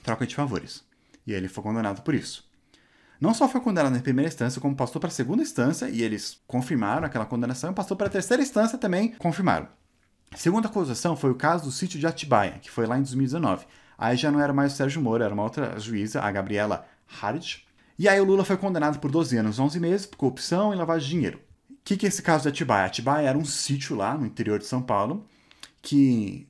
Troca 0.03 0.27
de 0.27 0.35
favores. 0.35 0.83
E 1.25 1.33
ele 1.33 1.47
foi 1.47 1.63
condenado 1.63 2.03
por 2.03 2.17
isso 2.17 2.50
não 3.21 3.35
só 3.35 3.49
foi 3.49 3.61
condenado 3.61 3.97
em 3.97 4.01
primeira 4.01 4.29
instância, 4.29 4.61
como 4.61 4.75
passou 4.75 4.99
para 4.99 5.09
a 5.09 5.13
segunda 5.13 5.43
instância 5.43 5.89
e 5.91 6.03
eles 6.03 6.41
confirmaram 6.47 7.05
aquela 7.05 7.27
condenação, 7.27 7.71
e 7.71 7.75
passou 7.75 7.97
para 7.97 8.07
a 8.07 8.11
terceira 8.11 8.43
instância 8.43 8.79
também 8.79 9.13
confirmaram. 9.19 9.69
A 10.33 10.37
segunda 10.37 10.69
acusação 10.69 11.17
foi 11.17 11.31
o 11.31 11.35
caso 11.35 11.65
do 11.65 11.73
sítio 11.73 11.99
de 11.99 12.07
Atibaia, 12.07 12.59
que 12.63 12.71
foi 12.71 12.87
lá 12.87 12.97
em 12.97 13.03
2019. 13.03 13.67
Aí 13.99 14.17
já 14.17 14.31
não 14.31 14.41
era 14.41 14.53
mais 14.53 14.73
o 14.73 14.77
Sérgio 14.77 15.03
Moro, 15.03 15.23
era 15.23 15.35
uma 15.35 15.43
outra 15.43 15.79
juíza, 15.79 16.23
a 16.23 16.31
Gabriela 16.31 16.87
Harit. 17.21 17.67
E 17.99 18.09
aí 18.09 18.19
o 18.19 18.25
Lula 18.25 18.45
foi 18.45 18.57
condenado 18.57 18.99
por 18.99 19.11
12 19.11 19.37
anos, 19.37 19.59
11 19.59 19.79
meses, 19.79 20.07
por 20.07 20.17
corrupção 20.17 20.73
e 20.73 20.77
lavagem 20.77 21.09
de 21.09 21.15
dinheiro. 21.15 21.41
O 21.69 21.75
que, 21.85 21.97
que 21.97 22.07
é 22.07 22.09
esse 22.09 22.23
caso 22.23 22.45
de 22.45 22.49
Atibaia? 22.49 22.87
Atibaia 22.87 23.29
era 23.29 23.37
um 23.37 23.45
sítio 23.45 23.97
lá 23.97 24.17
no 24.17 24.25
interior 24.25 24.59
de 24.59 24.65
São 24.65 24.81
Paulo 24.81 25.27
que, 25.83 26.49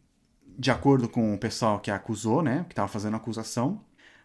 de 0.59 0.71
acordo 0.71 1.09
com 1.09 1.35
o 1.35 1.39
pessoal 1.39 1.81
que 1.81 1.91
acusou, 1.91 2.43
né, 2.43 2.65
que 2.69 2.73
estava 2.73 2.87
fazendo 2.89 3.15
a 3.15 3.17
acusação, 3.17 3.81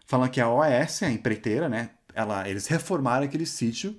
falando 0.06 0.30
que 0.30 0.40
a 0.40 0.48
OAS, 0.48 1.02
a 1.02 1.10
empreiteira, 1.10 1.68
né, 1.68 1.90
ela, 2.16 2.48
eles 2.48 2.66
reformaram 2.66 3.26
aquele 3.26 3.46
sítio 3.46 3.94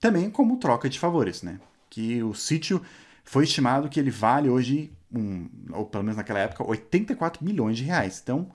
também 0.00 0.28
como 0.28 0.56
troca 0.56 0.88
de 0.88 0.98
favores, 0.98 1.42
né? 1.42 1.60
Que 1.88 2.20
o 2.22 2.34
sítio 2.34 2.82
foi 3.24 3.44
estimado 3.44 3.88
que 3.88 4.00
ele 4.00 4.10
vale 4.10 4.50
hoje, 4.50 4.92
um, 5.14 5.48
ou 5.70 5.86
pelo 5.86 6.02
menos 6.02 6.16
naquela 6.16 6.40
época, 6.40 6.66
84 6.66 7.44
milhões 7.44 7.78
de 7.78 7.84
reais. 7.84 8.20
Então, 8.20 8.50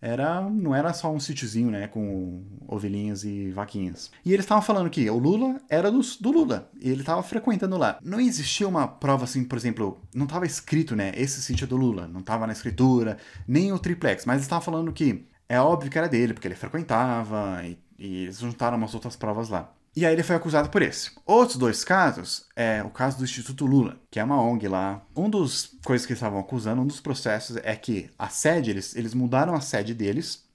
era, 0.00 0.40
não 0.48 0.74
era 0.74 0.94
só 0.94 1.12
um 1.12 1.20
sítiozinho, 1.20 1.70
né, 1.70 1.88
com 1.88 2.42
ovelhinhas 2.66 3.24
e 3.24 3.50
vaquinhas. 3.50 4.10
E 4.24 4.32
eles 4.32 4.44
estavam 4.44 4.62
falando 4.62 4.88
que 4.88 5.10
o 5.10 5.18
Lula 5.18 5.60
era 5.68 5.90
do, 5.90 6.00
do 6.20 6.30
Lula, 6.30 6.70
e 6.80 6.88
ele 6.88 7.00
estava 7.00 7.22
frequentando 7.22 7.76
lá. 7.76 7.98
Não 8.02 8.20
existia 8.20 8.66
uma 8.66 8.86
prova 8.86 9.24
assim, 9.24 9.44
por 9.44 9.58
exemplo, 9.58 10.00
não 10.14 10.24
estava 10.24 10.46
escrito, 10.46 10.94
né, 10.94 11.12
esse 11.16 11.42
sítio 11.42 11.64
é 11.64 11.68
do 11.68 11.76
Lula, 11.76 12.06
não 12.06 12.20
estava 12.20 12.46
na 12.46 12.52
escritura, 12.52 13.18
nem 13.46 13.72
o 13.72 13.78
triplex, 13.78 14.24
mas 14.24 14.36
eles 14.36 14.44
estavam 14.46 14.64
falando 14.64 14.92
que 14.92 15.26
é 15.48 15.60
óbvio 15.60 15.90
que 15.90 15.98
era 15.98 16.08
dele, 16.08 16.32
porque 16.32 16.46
ele 16.46 16.54
frequentava, 16.54 17.60
e, 17.64 17.76
e 17.98 18.24
eles 18.24 18.38
juntaram 18.38 18.76
umas 18.76 18.94
outras 18.94 19.16
provas 19.16 19.48
lá. 19.48 19.72
E 19.96 20.06
aí 20.06 20.12
ele 20.12 20.22
foi 20.22 20.36
acusado 20.36 20.68
por 20.68 20.80
esse. 20.80 21.10
Outros 21.26 21.56
dois 21.56 21.82
casos 21.82 22.46
é 22.54 22.82
o 22.84 22.90
caso 22.90 23.18
do 23.18 23.24
Instituto 23.24 23.66
Lula, 23.66 23.98
que 24.10 24.20
é 24.20 24.24
uma 24.24 24.40
ONG 24.40 24.68
lá. 24.68 25.02
Um 25.16 25.28
dos 25.28 25.76
coisas 25.84 26.06
que 26.06 26.12
eles 26.12 26.18
estavam 26.18 26.38
acusando, 26.38 26.82
um 26.82 26.86
dos 26.86 27.00
processos 27.00 27.56
é 27.56 27.74
que 27.74 28.08
a 28.16 28.28
sede, 28.28 28.70
eles, 28.70 28.94
eles 28.94 29.12
mudaram 29.12 29.54
a 29.54 29.60
sede 29.60 29.94
deles, 29.94 30.46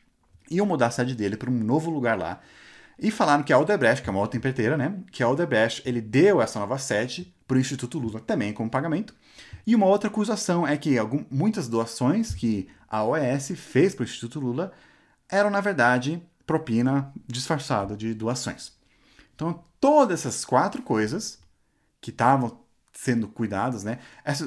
iam 0.50 0.66
mudar 0.66 0.88
a 0.88 0.92
sede 0.92 1.14
dele 1.14 1.36
para 1.36 1.50
um 1.50 1.54
novo 1.54 1.92
lugar 1.92 2.18
lá. 2.18 2.40
E 2.98 3.12
falaram 3.12 3.44
que 3.44 3.52
a 3.52 3.60
Odebrecht, 3.60 4.02
que 4.02 4.10
é 4.10 4.12
uma 4.12 4.22
outra 4.22 4.38
empreiteira, 4.38 4.78
né? 4.78 4.98
Que 5.12 5.24
a 5.24 5.28
Odebrecht, 5.28 5.82
ele 5.86 6.00
deu 6.00 6.42
essa 6.42 6.60
nova 6.60 6.78
sede 6.78 7.34
para 7.48 7.58
o 7.58 7.60
Instituto 7.60 8.00
Lula 8.00 8.20
também 8.22 8.54
como 8.54 8.70
pagamento. 8.70 9.14
E 9.66 9.76
uma 9.76 9.88
outra 9.88 10.10
acusação 10.10 10.66
é 10.66 10.78
que 10.78 10.98
algum, 10.98 11.26
muitas 11.30 11.68
doações 11.68 12.34
que 12.34 12.70
a 12.88 13.04
OES 13.04 13.52
fez 13.58 13.96
para 13.96 14.04
o 14.04 14.06
Instituto 14.06 14.40
Lula 14.40 14.72
eram, 15.30 15.50
na 15.50 15.60
verdade, 15.60 16.22
propina 16.54 17.12
disfarçada 17.28 17.98
de 17.98 18.14
doações. 18.14 18.74
Então, 19.34 19.64
todas 19.80 20.20
essas 20.20 20.46
quatro 20.46 20.84
coisas 20.84 21.40
que 22.00 22.12
estavam 22.12 22.60
sendo 22.94 23.28
cuidadas, 23.28 23.84
né? 23.84 23.98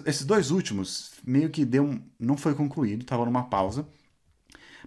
Esses 0.05 0.25
dois 0.25 0.53
últimos 0.53 1.15
meio 1.25 1.51
que 1.51 1.65
deu 1.65 2.01
não 2.17 2.37
foi 2.37 2.55
concluído, 2.55 3.03
estava 3.03 3.25
numa 3.25 3.49
pausa. 3.49 3.85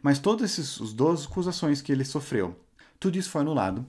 Mas 0.01 0.17
todos 0.17 0.45
esses 0.45 0.79
os 0.79 0.93
12 0.93 1.25
acusações 1.25 1.81
que 1.81 1.91
ele 1.91 2.05
sofreu, 2.05 2.57
tudo 2.97 3.17
isso 3.17 3.29
foi 3.29 3.41
anulado 3.41 3.85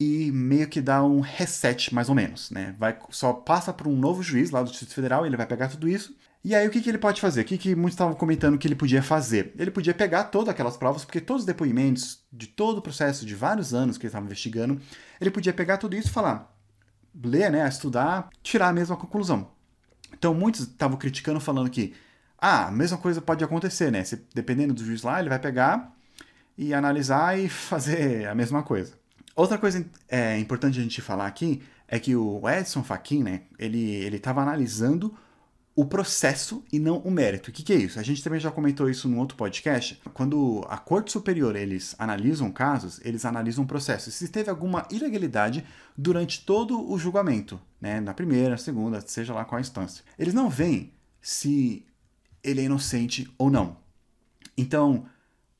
e 0.00 0.30
meio 0.32 0.68
que 0.68 0.80
dá 0.80 1.02
um 1.04 1.20
reset 1.20 1.94
mais 1.94 2.08
ou 2.08 2.14
menos, 2.14 2.50
né? 2.50 2.74
Vai 2.78 2.98
só 3.10 3.32
passa 3.32 3.72
para 3.72 3.88
um 3.88 3.96
novo 3.96 4.22
juiz 4.22 4.50
lá 4.50 4.62
do 4.62 4.70
Distrito 4.70 4.94
Federal, 4.94 5.26
ele 5.26 5.36
vai 5.36 5.46
pegar 5.46 5.68
tudo 5.68 5.88
isso 5.88 6.14
e 6.44 6.54
aí, 6.54 6.66
o 6.66 6.70
que, 6.70 6.80
que 6.80 6.88
ele 6.88 6.98
pode 6.98 7.20
fazer? 7.20 7.42
O 7.42 7.44
que, 7.44 7.58
que 7.58 7.74
muitos 7.74 7.94
estavam 7.94 8.14
comentando 8.14 8.56
que 8.56 8.66
ele 8.66 8.76
podia 8.76 9.02
fazer? 9.02 9.52
Ele 9.58 9.70
podia 9.70 9.92
pegar 9.92 10.24
todas 10.24 10.48
aquelas 10.48 10.76
provas, 10.76 11.04
porque 11.04 11.20
todos 11.20 11.42
os 11.42 11.46
depoimentos 11.46 12.24
de 12.32 12.46
todo 12.46 12.78
o 12.78 12.82
processo 12.82 13.26
de 13.26 13.34
vários 13.34 13.74
anos 13.74 13.98
que 13.98 14.04
ele 14.04 14.08
estava 14.08 14.24
investigando, 14.24 14.80
ele 15.20 15.30
podia 15.30 15.52
pegar 15.52 15.78
tudo 15.78 15.96
isso 15.96 16.08
e 16.08 16.12
falar, 16.12 16.56
ler, 17.22 17.50
né, 17.50 17.68
estudar, 17.68 18.30
tirar 18.42 18.68
a 18.68 18.72
mesma 18.72 18.96
conclusão. 18.96 19.50
Então, 20.12 20.32
muitos 20.32 20.62
estavam 20.62 20.96
criticando, 20.96 21.40
falando 21.40 21.68
que, 21.70 21.94
ah, 22.38 22.68
a 22.68 22.70
mesma 22.70 22.98
coisa 22.98 23.20
pode 23.20 23.42
acontecer, 23.44 23.90
né? 23.90 24.04
Se, 24.04 24.16
dependendo 24.34 24.72
do 24.72 24.84
juiz 24.84 25.02
lá, 25.02 25.20
ele 25.20 25.28
vai 25.28 25.38
pegar 25.38 25.92
e 26.56 26.72
analisar 26.72 27.38
e 27.38 27.48
fazer 27.50 28.26
a 28.28 28.34
mesma 28.34 28.62
coisa. 28.62 28.97
Outra 29.38 29.56
coisa 29.56 29.88
é, 30.08 30.36
importante 30.36 30.80
a 30.80 30.82
gente 30.82 31.00
falar 31.00 31.28
aqui 31.28 31.62
é 31.86 31.96
que 32.00 32.16
o 32.16 32.42
Edson 32.48 32.82
Fachin, 32.82 33.22
né, 33.22 33.42
ele 33.56 34.16
estava 34.16 34.42
analisando 34.42 35.16
o 35.76 35.86
processo 35.86 36.64
e 36.72 36.80
não 36.80 36.98
o 36.98 37.08
mérito. 37.08 37.48
O 37.48 37.52
que, 37.52 37.62
que, 37.62 37.72
é 37.72 37.76
isso? 37.76 38.00
A 38.00 38.02
gente 38.02 38.20
também 38.20 38.40
já 38.40 38.50
comentou 38.50 38.90
isso 38.90 39.08
num 39.08 39.20
outro 39.20 39.36
podcast. 39.36 40.02
Quando 40.12 40.66
a 40.68 40.76
Corte 40.76 41.12
Superior 41.12 41.54
eles 41.54 41.94
analisam 42.00 42.50
casos, 42.50 43.00
eles 43.04 43.24
analisam 43.24 43.62
o 43.62 43.66
processo. 43.68 44.10
Se 44.10 44.26
teve 44.26 44.50
alguma 44.50 44.84
ilegalidade 44.90 45.64
durante 45.96 46.44
todo 46.44 46.90
o 46.90 46.98
julgamento, 46.98 47.60
né? 47.80 48.00
na 48.00 48.12
primeira, 48.12 48.56
segunda, 48.56 49.00
seja 49.02 49.32
lá 49.32 49.44
qual 49.44 49.60
instância. 49.60 50.04
Eles 50.18 50.34
não 50.34 50.50
veem 50.50 50.92
se 51.22 51.86
ele 52.42 52.60
é 52.60 52.64
inocente 52.64 53.32
ou 53.38 53.52
não. 53.52 53.76
Então, 54.56 55.06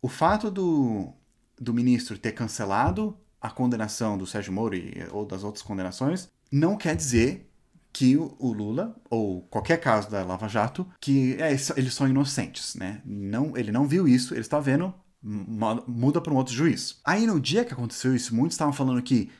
o 0.03 0.09
fato 0.09 0.51
do, 0.51 1.13
do 1.57 1.73
ministro 1.73 2.19
ter 2.19 2.33
cancelado 2.33 3.17
a 3.41 3.51
condenação 3.51 4.19
do 4.19 4.27
Sérgio 4.27 4.53
Moro 4.53 4.75
e, 4.75 5.07
ou 5.11 5.25
das 5.25 5.45
outras 5.45 5.63
condenações 5.63 6.29
não 6.51 6.77
quer 6.77 6.97
dizer 6.97 7.49
que 7.93 8.17
o 8.17 8.53
Lula, 8.53 8.95
ou 9.11 9.43
qualquer 9.43 9.79
caso 9.79 10.11
da 10.11 10.23
Lava 10.25 10.49
Jato, 10.49 10.87
que 11.01 11.37
é, 11.41 11.51
eles 11.77 11.95
são 11.95 12.07
inocentes, 12.07 12.75
né? 12.75 13.03
Não, 13.05 13.57
ele 13.57 13.73
não 13.73 13.87
viu 13.89 14.07
isso, 14.07 14.35
ele 14.35 14.41
está 14.41 14.61
vendo, 14.61 14.95
muda 15.23 16.21
para 16.21 16.33
um 16.33 16.37
outro 16.37 16.55
juiz. 16.55 17.01
Aí 17.05 17.27
no 17.27 17.41
dia 17.41 17.65
que 17.65 17.73
aconteceu 17.73 18.15
isso, 18.15 18.35
muitos 18.35 18.55
estavam 18.55 18.73
falando 18.73 19.03
que 19.03 19.31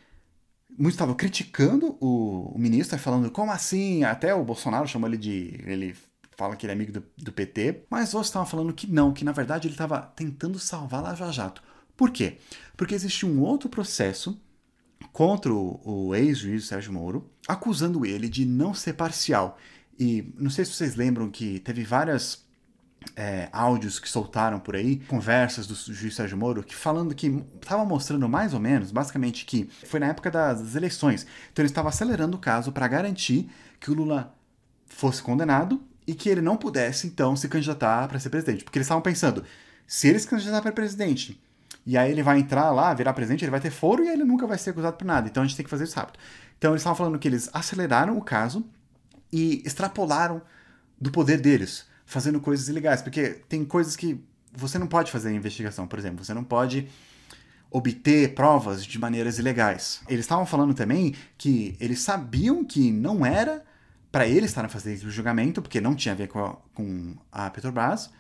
muitos 0.71 0.95
estavam 0.95 1.15
criticando 1.15 1.97
o, 2.01 2.53
o 2.55 2.59
ministro, 2.59 2.99
falando 2.99 3.31
como 3.31 3.53
assim? 3.53 4.05
Até 4.05 4.35
o 4.35 4.45
Bolsonaro 4.45 4.89
chamou 4.89 5.09
ele 5.09 5.19
de 5.19 5.61
ele 5.65 5.95
fala 6.37 6.55
que 6.55 6.65
ele 6.65 6.73
é 6.73 6.75
amigo 6.75 6.93
do, 6.93 7.05
do 7.17 7.33
PT, 7.33 7.87
mas 7.91 8.15
outros 8.15 8.29
estavam 8.29 8.47
falando 8.47 8.73
que 8.73 8.87
não, 8.87 9.13
que 9.13 9.25
na 9.25 9.33
verdade 9.33 9.67
ele 9.67 9.75
estava 9.75 10.01
tentando 10.01 10.59
salvar 10.59 11.03
Lava 11.03 11.33
Jato. 11.33 11.63
Por 11.99 12.13
quê? 12.13 12.39
Porque 12.77 12.95
existe 12.95 13.27
um 13.27 13.43
outro 13.43 13.69
processo 13.69 14.41
contra 15.13 15.53
o, 15.53 16.15
ex-juiz 16.15 16.67
Sérgio 16.67 16.93
Moro, 16.93 17.29
acusando 17.49 18.07
ele 18.07 18.29
de 18.29 18.45
não 18.45 18.73
ser 18.73 18.93
parcial. 18.93 19.59
E 19.99 20.33
não 20.39 20.49
sei 20.49 20.65
se 20.65 20.75
vocês 20.75 20.95
lembram 20.95 21.29
que 21.29 21.59
teve 21.59 21.83
várias 21.83 22.47
é, 23.17 23.49
áudios 23.51 23.99
que 23.99 24.09
soltaram 24.09 24.61
por 24.61 24.77
aí, 24.77 25.01
conversas 25.09 25.67
do 25.67 25.75
juiz 25.75 26.15
Sérgio 26.15 26.39
Moro, 26.39 26.63
que 26.63 26.77
falando 26.77 27.17
que 27.17 27.45
estava 27.61 27.85
mostrando 27.85 28.29
mais 28.29 28.55
ou 28.55 28.61
menos, 28.61 28.93
basicamente, 28.93 29.45
que 29.45 29.69
foi 29.85 29.99
na 29.99 30.07
época 30.07 30.31
das 30.31 30.77
eleições. 30.77 31.27
Então 31.53 31.65
ele 31.65 31.71
estava 31.71 31.89
acelerando 31.89 32.37
o 32.37 32.41
caso 32.41 32.71
para 32.71 32.87
garantir 32.87 33.51
que 33.81 33.91
o 33.91 33.95
Lula 33.95 34.33
fosse 34.87 35.21
condenado 35.21 35.83
e 36.07 36.15
que 36.15 36.29
ele 36.29 36.41
não 36.41 36.57
pudesse, 36.57 37.09
então, 37.09 37.35
se 37.35 37.49
candidatar 37.49 38.07
para 38.07 38.21
ser 38.21 38.31
presidente. 38.31 38.63
Porque 38.63 38.79
eles 38.79 38.87
estavam 38.87 39.03
pensando, 39.03 39.43
se 39.85 40.07
ele 40.07 40.21
se 40.21 40.29
candidatar 40.29 40.63
para 40.63 40.71
presidente 40.71 41.41
e 41.89 41.97
aí 41.97 42.13
ele 42.13 42.23
vai 42.23 42.39
entrar 42.39 42.71
lá, 42.71 42.93
virar 42.93 43.15
presidente, 43.15 43.43
ele 43.43 43.51
vai 43.51 43.61
ter 43.61 43.71
foro 43.71 44.05
e 44.05 44.09
ele 44.09 44.23
nunca 44.23 44.47
vai 44.47 44.59
ser 44.59 44.71
acusado 44.71 44.95
por 44.99 45.07
nada. 45.07 45.27
Então 45.27 45.43
a 45.43 45.47
gente 45.47 45.57
tem 45.57 45.65
que 45.65 45.71
fazer 45.71 45.85
isso 45.85 45.97
rápido. 45.97 46.19
Então 46.59 46.73
eles 46.73 46.83
estavam 46.83 46.95
falando 46.95 47.19
que 47.19 47.27
eles 47.27 47.49
aceleraram 47.51 48.19
o 48.19 48.21
caso 48.21 48.63
e 49.33 49.63
extrapolaram 49.65 50.43
do 51.01 51.11
poder 51.11 51.41
deles, 51.41 51.87
fazendo 52.05 52.43
coisas 52.43 52.69
ilegais. 52.69 53.01
Porque 53.01 53.41
tem 53.49 53.65
coisas 53.65 53.97
que 53.97 54.23
você 54.53 54.79
não 54.79 54.87
pode 54.87 55.11
fazer 55.11 55.33
em 55.33 55.37
investigação, 55.37 55.87
por 55.87 55.99
exemplo. 55.99 56.23
Você 56.23 56.35
não 56.35 56.45
pode 56.45 56.91
obter 57.71 58.35
provas 58.35 58.85
de 58.85 58.99
maneiras 58.99 59.39
ilegais. 59.39 60.03
Eles 60.11 60.27
estavam 60.27 60.45
falando 60.45 60.75
também 60.75 61.15
que 61.39 61.75
eles 61.81 62.01
sabiam 62.01 62.63
que 62.67 62.93
não 62.93 63.25
era 63.25 63.65
para 64.13 64.29
eles 64.29 64.51
estarem 64.51 64.69
fazendo 64.69 65.05
o 65.05 65.11
julgamento, 65.11 65.63
porque 65.63 65.81
não 65.81 65.95
tinha 65.95 66.13
a 66.13 66.17
ver 66.19 66.29
com 66.29 66.45
a, 66.45 66.55
com 66.75 67.17
a 67.33 67.49
Petrobras, 67.49 68.11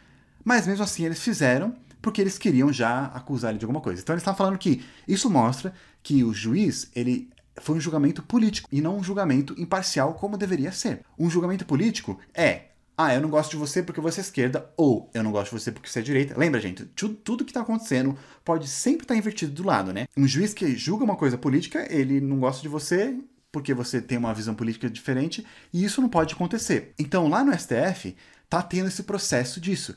mas 0.42 0.66
mesmo 0.66 0.84
assim 0.84 1.04
eles 1.04 1.20
fizeram 1.20 1.76
porque 2.00 2.20
eles 2.20 2.38
queriam 2.38 2.72
já 2.72 3.06
acusar 3.06 3.50
ele 3.50 3.58
de 3.58 3.64
alguma 3.64 3.80
coisa. 3.80 4.00
Então 4.00 4.14
eles 4.14 4.22
estavam 4.22 4.38
falando 4.38 4.58
que 4.58 4.84
isso 5.06 5.28
mostra 5.30 5.72
que 6.02 6.22
o 6.24 6.32
juiz, 6.32 6.90
ele 6.94 7.30
foi 7.60 7.76
um 7.76 7.80
julgamento 7.80 8.22
político 8.22 8.68
e 8.70 8.80
não 8.80 8.98
um 8.98 9.02
julgamento 9.02 9.54
imparcial 9.58 10.14
como 10.14 10.36
deveria 10.36 10.72
ser. 10.72 11.02
Um 11.18 11.28
julgamento 11.28 11.64
político 11.66 12.18
é 12.34 12.68
ah, 13.00 13.14
eu 13.14 13.20
não 13.20 13.30
gosto 13.30 13.52
de 13.52 13.56
você 13.56 13.80
porque 13.80 14.00
você 14.00 14.20
é 14.20 14.22
esquerda, 14.22 14.72
ou 14.76 15.08
eu 15.14 15.22
não 15.22 15.30
gosto 15.30 15.54
de 15.54 15.62
você 15.62 15.70
porque 15.70 15.88
você 15.88 16.00
é 16.00 16.02
direita. 16.02 16.36
Lembra, 16.36 16.60
gente, 16.60 16.84
tudo, 16.84 17.14
tudo 17.14 17.44
que 17.44 17.52
está 17.52 17.60
acontecendo 17.60 18.18
pode 18.44 18.66
sempre 18.66 19.04
estar 19.04 19.14
tá 19.14 19.18
invertido 19.18 19.52
do 19.52 19.64
lado, 19.64 19.92
né? 19.92 20.08
Um 20.16 20.26
juiz 20.26 20.52
que 20.52 20.74
julga 20.76 21.04
uma 21.04 21.14
coisa 21.14 21.38
política, 21.38 21.86
ele 21.88 22.20
não 22.20 22.40
gosta 22.40 22.60
de 22.60 22.66
você 22.66 23.16
porque 23.52 23.72
você 23.72 24.02
tem 24.02 24.18
uma 24.18 24.34
visão 24.34 24.52
política 24.52 24.90
diferente, 24.90 25.46
e 25.72 25.84
isso 25.84 26.00
não 26.00 26.08
pode 26.08 26.34
acontecer. 26.34 26.92
Então, 26.98 27.28
lá 27.28 27.44
no 27.44 27.56
STF, 27.56 28.16
tá 28.48 28.62
tendo 28.62 28.88
esse 28.88 29.04
processo 29.04 29.60
disso. 29.60 29.96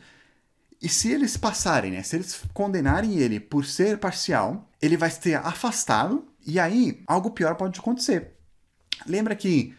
E 0.81 0.89
se 0.89 1.11
eles 1.11 1.37
passarem, 1.37 1.91
né? 1.91 2.01
Se 2.01 2.15
eles 2.15 2.43
condenarem 2.53 3.17
ele 3.17 3.39
por 3.39 3.63
ser 3.65 3.99
parcial, 3.99 4.67
ele 4.81 4.97
vai 4.97 5.11
ser 5.11 5.35
afastado 5.35 6.25
e 6.45 6.59
aí 6.59 7.03
algo 7.05 7.31
pior 7.31 7.55
pode 7.55 7.79
acontecer. 7.79 8.33
Lembra 9.05 9.35
que 9.35 9.75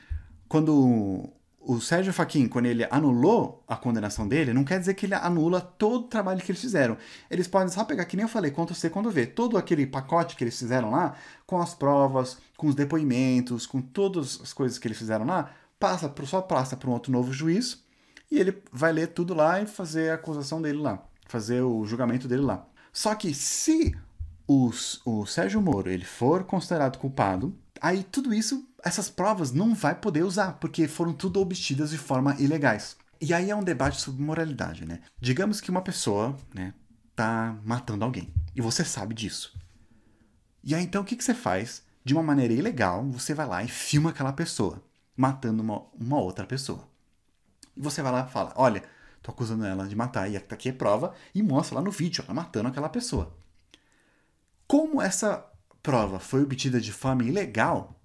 quando 0.48 1.28
o 1.58 1.80
Sérgio 1.80 2.12
Faquin, 2.12 2.46
quando 2.46 2.66
ele 2.66 2.86
anulou 2.90 3.64
a 3.66 3.76
condenação 3.76 4.28
dele, 4.28 4.52
não 4.52 4.64
quer 4.64 4.78
dizer 4.78 4.94
que 4.94 5.06
ele 5.06 5.14
anula 5.14 5.60
todo 5.60 6.04
o 6.04 6.08
trabalho 6.08 6.40
que 6.40 6.50
eles 6.50 6.60
fizeram. 6.60 6.96
Eles 7.30 7.48
podem 7.48 7.68
só 7.68 7.84
pegar, 7.84 8.04
que 8.04 8.16
nem 8.16 8.24
eu 8.24 8.28
falei, 8.28 8.50
Ctrl 8.50 8.74
C, 8.74 8.90
Ctrl 8.90 9.10
V, 9.10 9.26
todo 9.26 9.56
aquele 9.56 9.86
pacote 9.86 10.36
que 10.36 10.44
eles 10.44 10.58
fizeram 10.58 10.90
lá, 10.90 11.14
com 11.46 11.60
as 11.60 11.74
provas, 11.74 12.38
com 12.56 12.66
os 12.68 12.74
depoimentos, 12.74 13.66
com 13.66 13.80
todas 13.80 14.40
as 14.40 14.52
coisas 14.52 14.78
que 14.78 14.86
eles 14.86 14.98
fizeram 14.98 15.24
lá, 15.24 15.50
passa 15.78 16.12
só 16.24 16.40
passa 16.42 16.76
para 16.76 16.90
um 16.90 16.92
outro 16.92 17.12
novo 17.12 17.32
juiz 17.32 17.82
e 18.32 18.38
ele 18.38 18.62
vai 18.72 18.90
ler 18.90 19.08
tudo 19.08 19.34
lá 19.34 19.60
e 19.60 19.66
fazer 19.66 20.10
a 20.10 20.14
acusação 20.14 20.62
dele 20.62 20.78
lá, 20.78 21.04
fazer 21.26 21.60
o 21.60 21.84
julgamento 21.84 22.26
dele 22.26 22.40
lá. 22.40 22.66
Só 22.90 23.14
que 23.14 23.34
se 23.34 23.94
os, 24.48 25.02
o 25.04 25.26
Sérgio 25.26 25.60
Moro 25.60 25.90
ele 25.90 26.06
for 26.06 26.42
considerado 26.44 26.96
culpado, 26.96 27.54
aí 27.78 28.02
tudo 28.02 28.32
isso, 28.32 28.66
essas 28.82 29.10
provas 29.10 29.52
não 29.52 29.74
vai 29.74 29.94
poder 29.94 30.24
usar, 30.24 30.54
porque 30.54 30.88
foram 30.88 31.12
tudo 31.12 31.40
obtidas 31.40 31.90
de 31.90 31.98
forma 31.98 32.34
ilegais. 32.38 32.96
E 33.20 33.34
aí 33.34 33.50
é 33.50 33.54
um 33.54 33.62
debate 33.62 34.00
sobre 34.00 34.24
moralidade, 34.24 34.86
né? 34.86 35.00
Digamos 35.20 35.60
que 35.60 35.70
uma 35.70 35.82
pessoa, 35.82 36.34
né, 36.54 36.72
tá 37.14 37.54
matando 37.62 38.02
alguém, 38.02 38.32
e 38.56 38.62
você 38.62 38.82
sabe 38.82 39.14
disso. 39.14 39.54
E 40.64 40.74
aí 40.74 40.82
então 40.82 41.02
o 41.02 41.04
que, 41.04 41.16
que 41.16 41.22
você 41.22 41.34
faz? 41.34 41.82
De 42.02 42.14
uma 42.14 42.22
maneira 42.22 42.54
ilegal, 42.54 43.04
você 43.10 43.34
vai 43.34 43.46
lá 43.46 43.62
e 43.62 43.68
filma 43.68 44.08
aquela 44.08 44.32
pessoa 44.32 44.82
matando 45.14 45.62
uma, 45.62 45.82
uma 46.00 46.18
outra 46.18 46.46
pessoa. 46.46 46.90
E 47.76 47.80
você 47.80 48.02
vai 48.02 48.12
lá 48.12 48.26
e 48.28 48.32
fala: 48.32 48.52
Olha, 48.56 48.82
tô 49.22 49.30
acusando 49.30 49.64
ela 49.64 49.86
de 49.86 49.96
matar, 49.96 50.30
e 50.30 50.36
aqui 50.36 50.68
é 50.68 50.72
prova, 50.72 51.14
e 51.34 51.42
mostra 51.42 51.76
lá 51.76 51.82
no 51.82 51.90
vídeo 51.90 52.24
ela 52.24 52.34
matando 52.34 52.68
aquela 52.68 52.88
pessoa. 52.88 53.36
Como 54.66 55.00
essa 55.00 55.46
prova 55.82 56.18
foi 56.18 56.42
obtida 56.42 56.80
de 56.80 56.92
forma 56.92 57.24
ilegal, 57.24 58.00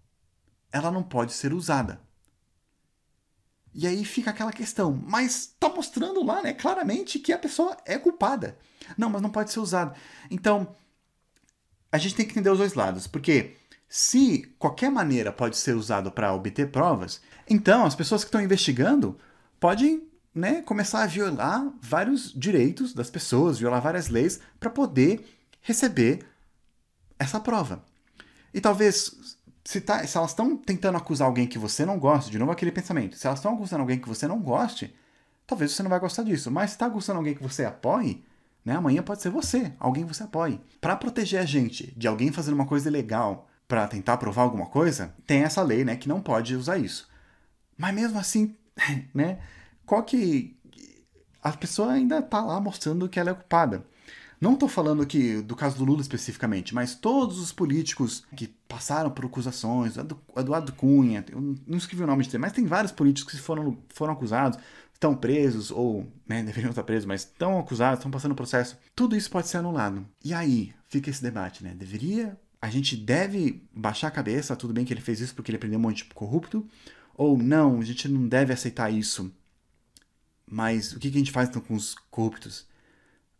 ela 0.71 0.91
não 0.91 1.03
pode 1.03 1.33
ser 1.33 1.53
usada. 1.53 2.01
E 3.73 3.85
aí 3.85 4.03
fica 4.03 4.31
aquela 4.31 4.51
questão, 4.51 4.91
mas 5.05 5.55
tá 5.59 5.69
mostrando 5.69 6.23
lá, 6.25 6.41
né, 6.41 6.53
claramente 6.53 7.19
que 7.19 7.31
a 7.31 7.37
pessoa 7.37 7.77
é 7.85 7.97
culpada. 7.97 8.57
Não, 8.97 9.09
mas 9.09 9.21
não 9.21 9.29
pode 9.29 9.51
ser 9.51 9.59
usada. 9.59 9.93
Então, 10.31 10.75
a 11.91 11.97
gente 11.97 12.15
tem 12.15 12.25
que 12.25 12.31
entender 12.31 12.49
os 12.49 12.57
dois 12.57 12.73
lados, 12.73 13.05
porque 13.05 13.55
se 13.87 14.53
qualquer 14.57 14.89
maneira 14.89 15.31
pode 15.31 15.57
ser 15.57 15.75
usado 15.75 16.11
para 16.11 16.33
obter 16.33 16.71
provas, 16.71 17.21
então 17.47 17.85
as 17.85 17.95
pessoas 17.95 18.23
que 18.23 18.27
estão 18.27 18.41
investigando 18.41 19.17
podem 19.59 20.07
né, 20.33 20.61
começar 20.61 21.03
a 21.03 21.07
violar 21.07 21.67
vários 21.81 22.31
direitos 22.31 22.93
das 22.93 23.09
pessoas, 23.09 23.57
violar 23.57 23.81
várias 23.81 24.07
leis 24.07 24.39
para 24.59 24.69
poder 24.69 25.25
receber 25.61 26.25
essa 27.17 27.39
prova. 27.39 27.83
E 28.53 28.61
talvez, 28.61 29.35
se, 29.63 29.81
tá, 29.81 30.05
se 30.05 30.17
elas 30.17 30.31
estão 30.31 30.55
tentando 30.55 30.97
acusar 30.97 31.27
alguém 31.27 31.47
que 31.47 31.57
você 31.57 31.85
não 31.85 31.99
gosta, 31.99 32.29
de 32.29 32.37
novo 32.37 32.51
aquele 32.51 32.71
pensamento, 32.71 33.17
se 33.17 33.25
elas 33.25 33.39
estão 33.39 33.55
acusando 33.55 33.81
alguém 33.81 33.99
que 33.99 34.07
você 34.07 34.27
não 34.27 34.39
goste, 34.39 34.95
talvez 35.45 35.71
você 35.71 35.81
não 35.81 35.89
vai 35.89 35.99
gostar 35.99 36.23
disso. 36.23 36.51
Mas 36.51 36.71
se 36.71 36.75
está 36.75 36.85
acusando 36.85 37.17
alguém 37.17 37.33
que 37.33 37.43
você 37.43 37.65
apoie, 37.65 38.23
né, 38.63 38.75
amanhã 38.75 39.01
pode 39.01 39.21
ser 39.21 39.29
você, 39.29 39.73
alguém 39.79 40.05
que 40.05 40.13
você 40.13 40.23
apoie. 40.23 40.61
Para 40.79 40.95
proteger 40.95 41.39
a 41.39 41.45
gente 41.45 41.93
de 41.97 42.07
alguém 42.07 42.31
fazendo 42.31 42.55
uma 42.55 42.65
coisa 42.65 42.89
ilegal 42.89 43.47
para 43.67 43.87
tentar 43.87 44.17
provar 44.17 44.43
alguma 44.43 44.67
coisa, 44.67 45.13
tem 45.25 45.43
essa 45.43 45.61
lei 45.61 45.83
né, 45.83 45.95
que 45.95 46.07
não 46.07 46.21
pode 46.21 46.55
usar 46.55 46.77
isso. 46.77 47.09
Mas 47.77 47.93
mesmo 47.93 48.17
assim, 48.17 48.55
né, 49.13 49.39
qual 49.85 50.03
que. 50.03 50.55
A 51.41 51.51
pessoa 51.53 51.93
ainda 51.93 52.19
está 52.19 52.43
lá 52.43 52.59
mostrando 52.59 53.07
que 53.07 53.19
ela 53.19 53.29
é 53.29 53.33
culpada. 53.33 53.85
Não 54.39 54.53
estou 54.53 54.69
falando 54.69 55.05
que 55.05 55.41
do 55.41 55.55
caso 55.55 55.77
do 55.77 55.85
Lula 55.85 56.01
especificamente, 56.01 56.75
mas 56.75 56.93
todos 56.93 57.39
os 57.39 57.51
políticos 57.51 58.23
que 58.35 58.47
passaram 58.67 59.09
por 59.09 59.25
acusações, 59.25 59.95
Eduardo 60.35 60.73
Cunha, 60.73 61.25
não 61.65 61.77
escrevi 61.77 62.03
o 62.03 62.07
nome 62.07 62.23
de 62.23 62.29
ter, 62.29 62.37
mas 62.37 62.51
tem 62.51 62.65
vários 62.65 62.91
políticos 62.91 63.33
que 63.33 63.41
foram, 63.41 63.77
foram 63.89 64.13
acusados, 64.13 64.59
estão 64.93 65.15
presos, 65.15 65.71
ou 65.71 66.05
né, 66.27 66.43
deveriam 66.43 66.69
estar 66.69 66.83
presos, 66.83 67.05
mas 67.05 67.21
estão 67.21 67.57
acusados, 67.57 67.99
estão 67.99 68.11
passando 68.11 68.35
processo. 68.35 68.77
Tudo 68.95 69.15
isso 69.15 69.29
pode 69.31 69.47
ser 69.47 69.57
anulado. 69.57 70.05
E 70.23 70.33
aí 70.33 70.73
fica 70.87 71.09
esse 71.09 71.21
debate, 71.21 71.63
né? 71.63 71.73
Deveria. 71.73 72.37
A 72.61 72.69
gente 72.69 72.95
deve 72.95 73.63
baixar 73.73 74.07
a 74.07 74.11
cabeça, 74.11 74.55
tudo 74.55 74.73
bem 74.73 74.83
que 74.83 74.91
ele 74.91 75.01
fez 75.01 75.19
isso 75.19 75.33
porque 75.35 75.51
ele 75.51 75.59
prendeu 75.59 75.79
um 75.79 75.81
monte 75.81 75.97
de 75.97 76.05
corrupto, 76.05 76.67
ou 77.17 77.37
não, 77.37 77.79
a 77.79 77.83
gente 77.83 78.07
não 78.07 78.27
deve 78.27 78.53
aceitar 78.53 78.89
isso. 78.89 79.29
Mas 80.45 80.93
o 80.93 80.99
que 80.99 81.09
a 81.09 81.11
gente 81.11 81.31
faz 81.31 81.49
então 81.49 81.61
com 81.61 81.73
os 81.73 81.95
corruptos? 82.09 82.65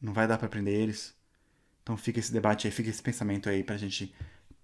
Não 0.01 0.11
vai 0.11 0.27
dar 0.27 0.37
para 0.37 0.49
prender 0.49 0.73
eles. 0.73 1.15
Então 1.83 1.95
fica 1.95 2.19
esse 2.19 2.33
debate 2.33 2.67
aí, 2.67 2.73
fica 2.73 2.89
esse 2.89 3.01
pensamento 3.01 3.47
aí 3.47 3.63
pra 3.63 3.77
gente 3.77 4.13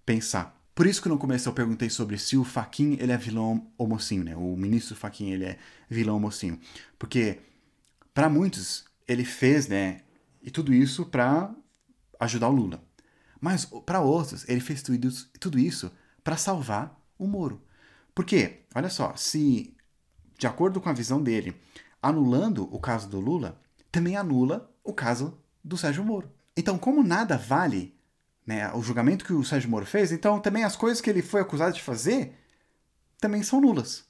pensar. 0.04 0.60
Por 0.74 0.86
isso 0.86 1.00
que 1.00 1.08
no 1.08 1.16
começo 1.16 1.48
eu 1.48 1.52
perguntei 1.52 1.88
sobre 1.88 2.18
se 2.18 2.36
o 2.36 2.44
Faquin 2.44 2.98
ele 3.00 3.12
é 3.12 3.16
vilão 3.16 3.70
ou 3.78 3.86
mocinho, 3.86 4.24
né? 4.24 4.36
O 4.36 4.56
ministro 4.56 4.96
Faquin 4.96 5.30
ele 5.30 5.44
é 5.44 5.58
vilão 5.88 6.16
ou 6.16 6.20
mocinho. 6.20 6.60
Porque 6.98 7.38
para 8.12 8.28
muitos 8.28 8.84
ele 9.06 9.24
fez, 9.24 9.68
né, 9.68 10.00
e 10.42 10.50
tudo 10.50 10.74
isso 10.74 11.06
para 11.06 11.54
ajudar 12.20 12.48
o 12.48 12.52
Lula. 12.52 12.84
Mas 13.40 13.64
para 13.86 14.00
outros 14.00 14.48
ele 14.48 14.60
fez 14.60 14.82
tudo 14.82 15.58
isso, 15.58 15.92
para 16.22 16.36
salvar 16.36 17.00
o 17.16 17.26
Moro. 17.26 17.62
Porque, 18.14 18.60
olha 18.74 18.88
só, 18.88 19.14
se 19.16 19.74
de 20.38 20.46
acordo 20.46 20.80
com 20.80 20.88
a 20.88 20.94
visão 20.94 21.22
dele, 21.22 21.54
anulando 22.02 22.68
o 22.74 22.78
caso 22.78 23.08
do 23.08 23.20
Lula, 23.20 23.60
também 23.90 24.16
anula 24.16 24.70
o 24.82 24.92
caso 24.92 25.38
do 25.62 25.76
Sérgio 25.76 26.04
Moro. 26.04 26.30
Então, 26.56 26.78
como 26.78 27.02
nada 27.02 27.36
vale 27.36 27.94
né, 28.46 28.70
o 28.74 28.82
julgamento 28.82 29.24
que 29.24 29.32
o 29.32 29.44
Sérgio 29.44 29.70
Moro 29.70 29.86
fez, 29.86 30.12
então 30.12 30.38
também 30.38 30.64
as 30.64 30.76
coisas 30.76 31.00
que 31.00 31.08
ele 31.08 31.22
foi 31.22 31.40
acusado 31.40 31.74
de 31.74 31.82
fazer 31.82 32.34
também 33.18 33.42
são 33.42 33.60
nulas. 33.60 34.04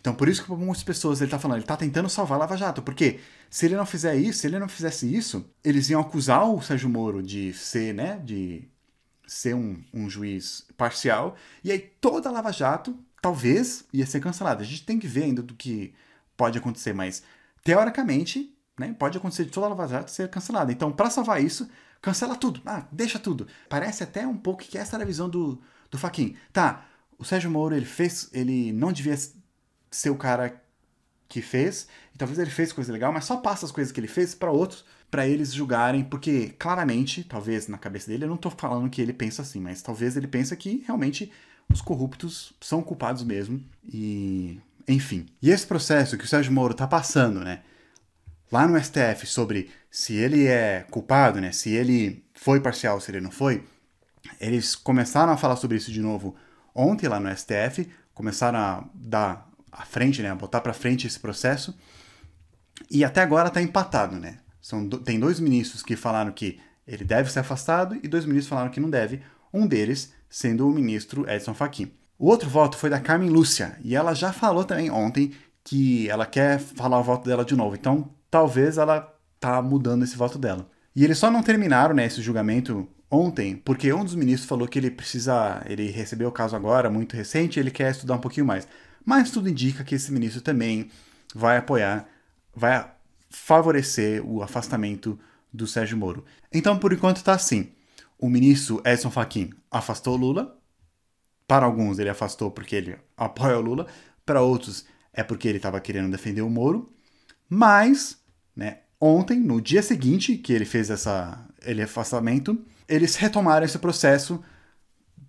Então, 0.00 0.14
por 0.14 0.28
isso 0.28 0.42
que 0.42 0.48
para 0.48 0.56
muitas 0.56 0.82
pessoas 0.82 1.20
ele 1.20 1.26
está 1.28 1.38
falando, 1.38 1.58
ele 1.58 1.64
está 1.64 1.76
tentando 1.76 2.08
salvar 2.08 2.36
a 2.36 2.40
Lava 2.40 2.56
Jato, 2.56 2.82
porque 2.82 3.20
se 3.50 3.66
ele 3.66 3.76
não 3.76 3.86
fizer 3.86 4.16
isso, 4.16 4.40
se 4.40 4.46
ele 4.46 4.58
não 4.58 4.68
fizesse 4.68 5.12
isso, 5.12 5.48
eles 5.62 5.88
iam 5.90 6.00
acusar 6.00 6.48
o 6.48 6.62
Sérgio 6.62 6.88
Moro 6.88 7.22
de 7.22 7.52
ser, 7.52 7.94
né, 7.94 8.20
de 8.24 8.68
ser 9.26 9.54
um, 9.54 9.82
um 9.92 10.08
juiz 10.08 10.66
parcial, 10.76 11.36
e 11.62 11.70
aí 11.70 11.78
toda 11.78 12.28
a 12.28 12.32
Lava 12.32 12.52
Jato 12.52 12.96
talvez 13.20 13.84
ia 13.92 14.06
ser 14.06 14.20
cancelada. 14.20 14.62
A 14.62 14.66
gente 14.66 14.84
tem 14.84 14.98
que 14.98 15.06
ver 15.06 15.24
ainda 15.24 15.42
do 15.42 15.54
que 15.54 15.94
pode 16.36 16.58
acontecer, 16.58 16.92
mas 16.92 17.22
teoricamente 17.64 18.54
né? 18.78 18.94
Pode 18.98 19.18
acontecer 19.18 19.44
de 19.44 19.50
toda 19.50 19.66
a 19.66 19.70
Lava 19.70 19.88
Jato 19.88 20.10
ser 20.10 20.28
cancelada. 20.30 20.70
Então, 20.70 20.92
para 20.92 21.10
salvar 21.10 21.42
isso, 21.42 21.68
cancela 22.00 22.36
tudo. 22.36 22.62
Ah, 22.64 22.86
deixa 22.92 23.18
tudo. 23.18 23.46
Parece 23.68 24.04
até 24.04 24.26
um 24.26 24.36
pouco 24.36 24.62
que 24.62 24.78
essa 24.78 24.96
era 24.96 25.02
a 25.02 25.06
visão 25.06 25.28
do, 25.28 25.60
do 25.90 25.98
Faquin. 25.98 26.36
Tá, 26.52 26.86
o 27.18 27.24
Sérgio 27.24 27.50
Moro, 27.50 27.74
ele 27.74 27.84
fez. 27.84 28.30
Ele 28.32 28.72
não 28.72 28.92
devia 28.92 29.18
ser 29.90 30.10
o 30.10 30.16
cara 30.16 30.62
que 31.28 31.42
fez. 31.42 31.88
E 32.14 32.18
talvez 32.18 32.38
ele 32.38 32.50
fez 32.50 32.72
coisa 32.72 32.92
legal, 32.92 33.12
mas 33.12 33.24
só 33.24 33.36
passa 33.38 33.66
as 33.66 33.72
coisas 33.72 33.92
que 33.92 34.00
ele 34.00 34.08
fez 34.08 34.34
para 34.34 34.50
outros, 34.50 34.84
para 35.10 35.26
eles 35.26 35.52
julgarem, 35.52 36.04
porque 36.04 36.54
claramente, 36.58 37.24
talvez 37.24 37.66
na 37.66 37.76
cabeça 37.76 38.08
dele, 38.08 38.24
eu 38.24 38.28
não 38.28 38.36
tô 38.36 38.50
falando 38.50 38.88
que 38.88 39.02
ele 39.02 39.12
pensa 39.12 39.42
assim, 39.42 39.60
mas 39.60 39.82
talvez 39.82 40.16
ele 40.16 40.26
pensa 40.26 40.56
que 40.56 40.82
realmente 40.86 41.30
os 41.72 41.80
corruptos 41.80 42.52
são 42.60 42.82
culpados 42.82 43.22
mesmo. 43.22 43.62
E. 43.84 44.60
Enfim. 44.86 45.26
E 45.42 45.50
esse 45.50 45.66
processo 45.66 46.16
que 46.16 46.24
o 46.24 46.28
Sérgio 46.28 46.52
Moro 46.52 46.72
tá 46.74 46.86
passando, 46.86 47.40
né? 47.40 47.62
lá 48.50 48.66
no 48.66 48.82
STF 48.82 49.26
sobre 49.26 49.70
se 49.90 50.14
ele 50.14 50.46
é 50.46 50.84
culpado, 50.90 51.40
né? 51.40 51.52
Se 51.52 51.70
ele 51.70 52.24
foi 52.34 52.60
parcial, 52.60 53.00
se 53.00 53.10
ele 53.10 53.20
não 53.20 53.30
foi, 53.30 53.64
eles 54.40 54.74
começaram 54.74 55.32
a 55.32 55.36
falar 55.36 55.56
sobre 55.56 55.76
isso 55.76 55.92
de 55.92 56.00
novo 56.00 56.34
ontem 56.74 57.08
lá 57.08 57.18
no 57.20 57.34
STF, 57.34 57.88
começaram 58.14 58.58
a 58.58 58.84
dar 58.94 59.48
à 59.70 59.84
frente, 59.84 60.22
né? 60.22 60.30
A 60.30 60.34
botar 60.34 60.60
para 60.60 60.72
frente 60.72 61.06
esse 61.06 61.18
processo. 61.18 61.76
E 62.90 63.04
até 63.04 63.20
agora 63.20 63.48
está 63.48 63.60
empatado, 63.60 64.16
né? 64.16 64.38
São, 64.60 64.88
tem 64.88 65.18
dois 65.18 65.40
ministros 65.40 65.82
que 65.82 65.96
falaram 65.96 66.32
que 66.32 66.60
ele 66.86 67.04
deve 67.04 67.30
ser 67.30 67.40
afastado 67.40 67.98
e 68.02 68.08
dois 68.08 68.24
ministros 68.24 68.48
falaram 68.48 68.70
que 68.70 68.80
não 68.80 68.90
deve, 68.90 69.22
um 69.52 69.66
deles 69.66 70.12
sendo 70.28 70.68
o 70.68 70.72
ministro 70.72 71.28
Edson 71.30 71.54
Fachin. 71.54 71.92
O 72.18 72.26
outro 72.28 72.48
voto 72.48 72.76
foi 72.76 72.90
da 72.90 73.00
Carmen 73.00 73.30
Lúcia, 73.30 73.78
e 73.82 73.94
ela 73.94 74.14
já 74.14 74.32
falou 74.32 74.64
também 74.64 74.90
ontem 74.90 75.32
que 75.62 76.08
ela 76.08 76.26
quer 76.26 76.58
falar 76.58 76.98
o 76.98 77.04
voto 77.04 77.28
dela 77.28 77.44
de 77.44 77.54
novo. 77.54 77.76
Então 77.76 78.10
talvez 78.30 78.78
ela 78.78 79.14
tá 79.38 79.60
mudando 79.62 80.04
esse 80.04 80.16
voto 80.16 80.38
dela. 80.38 80.68
E 80.94 81.04
eles 81.04 81.18
só 81.18 81.30
não 81.30 81.42
terminaram 81.42 81.94
né, 81.94 82.06
esse 82.06 82.20
julgamento 82.20 82.88
ontem, 83.10 83.56
porque 83.56 83.92
um 83.92 84.04
dos 84.04 84.14
ministros 84.14 84.48
falou 84.48 84.66
que 84.66 84.78
ele 84.78 84.90
precisa, 84.90 85.62
ele 85.66 85.90
recebeu 85.90 86.28
o 86.28 86.32
caso 86.32 86.56
agora, 86.56 86.90
muito 86.90 87.16
recente, 87.16 87.58
ele 87.58 87.70
quer 87.70 87.90
estudar 87.90 88.14
um 88.14 88.20
pouquinho 88.20 88.46
mais. 88.46 88.66
Mas 89.04 89.30
tudo 89.30 89.48
indica 89.48 89.84
que 89.84 89.94
esse 89.94 90.12
ministro 90.12 90.40
também 90.40 90.90
vai 91.34 91.56
apoiar, 91.56 92.06
vai 92.54 92.90
favorecer 93.30 94.24
o 94.24 94.42
afastamento 94.42 95.18
do 95.52 95.66
Sérgio 95.66 95.96
Moro. 95.96 96.24
Então, 96.52 96.78
por 96.78 96.92
enquanto, 96.92 97.18
está 97.18 97.32
assim. 97.32 97.70
O 98.18 98.28
ministro 98.28 98.82
Edson 98.84 99.10
Fachin 99.10 99.50
afastou 99.70 100.16
Lula. 100.16 100.58
Para 101.46 101.66
alguns, 101.66 101.98
ele 101.98 102.10
afastou 102.10 102.50
porque 102.50 102.76
ele 102.76 102.98
apoia 103.16 103.58
o 103.58 103.62
Lula. 103.62 103.86
Para 104.26 104.42
outros, 104.42 104.84
é 105.12 105.22
porque 105.22 105.48
ele 105.48 105.58
estava 105.58 105.80
querendo 105.80 106.10
defender 106.10 106.42
o 106.42 106.50
Moro. 106.50 106.92
Mas, 107.48 108.18
né, 108.54 108.80
ontem, 109.00 109.38
no 109.40 109.60
dia 109.60 109.82
seguinte 109.82 110.36
que 110.36 110.52
ele 110.52 110.64
fez 110.64 110.90
essa, 110.90 111.46
ele 111.62 111.82
afastamento, 111.82 112.58
eles 112.88 113.16
retomaram 113.16 113.64
esse 113.64 113.78
processo 113.78 114.42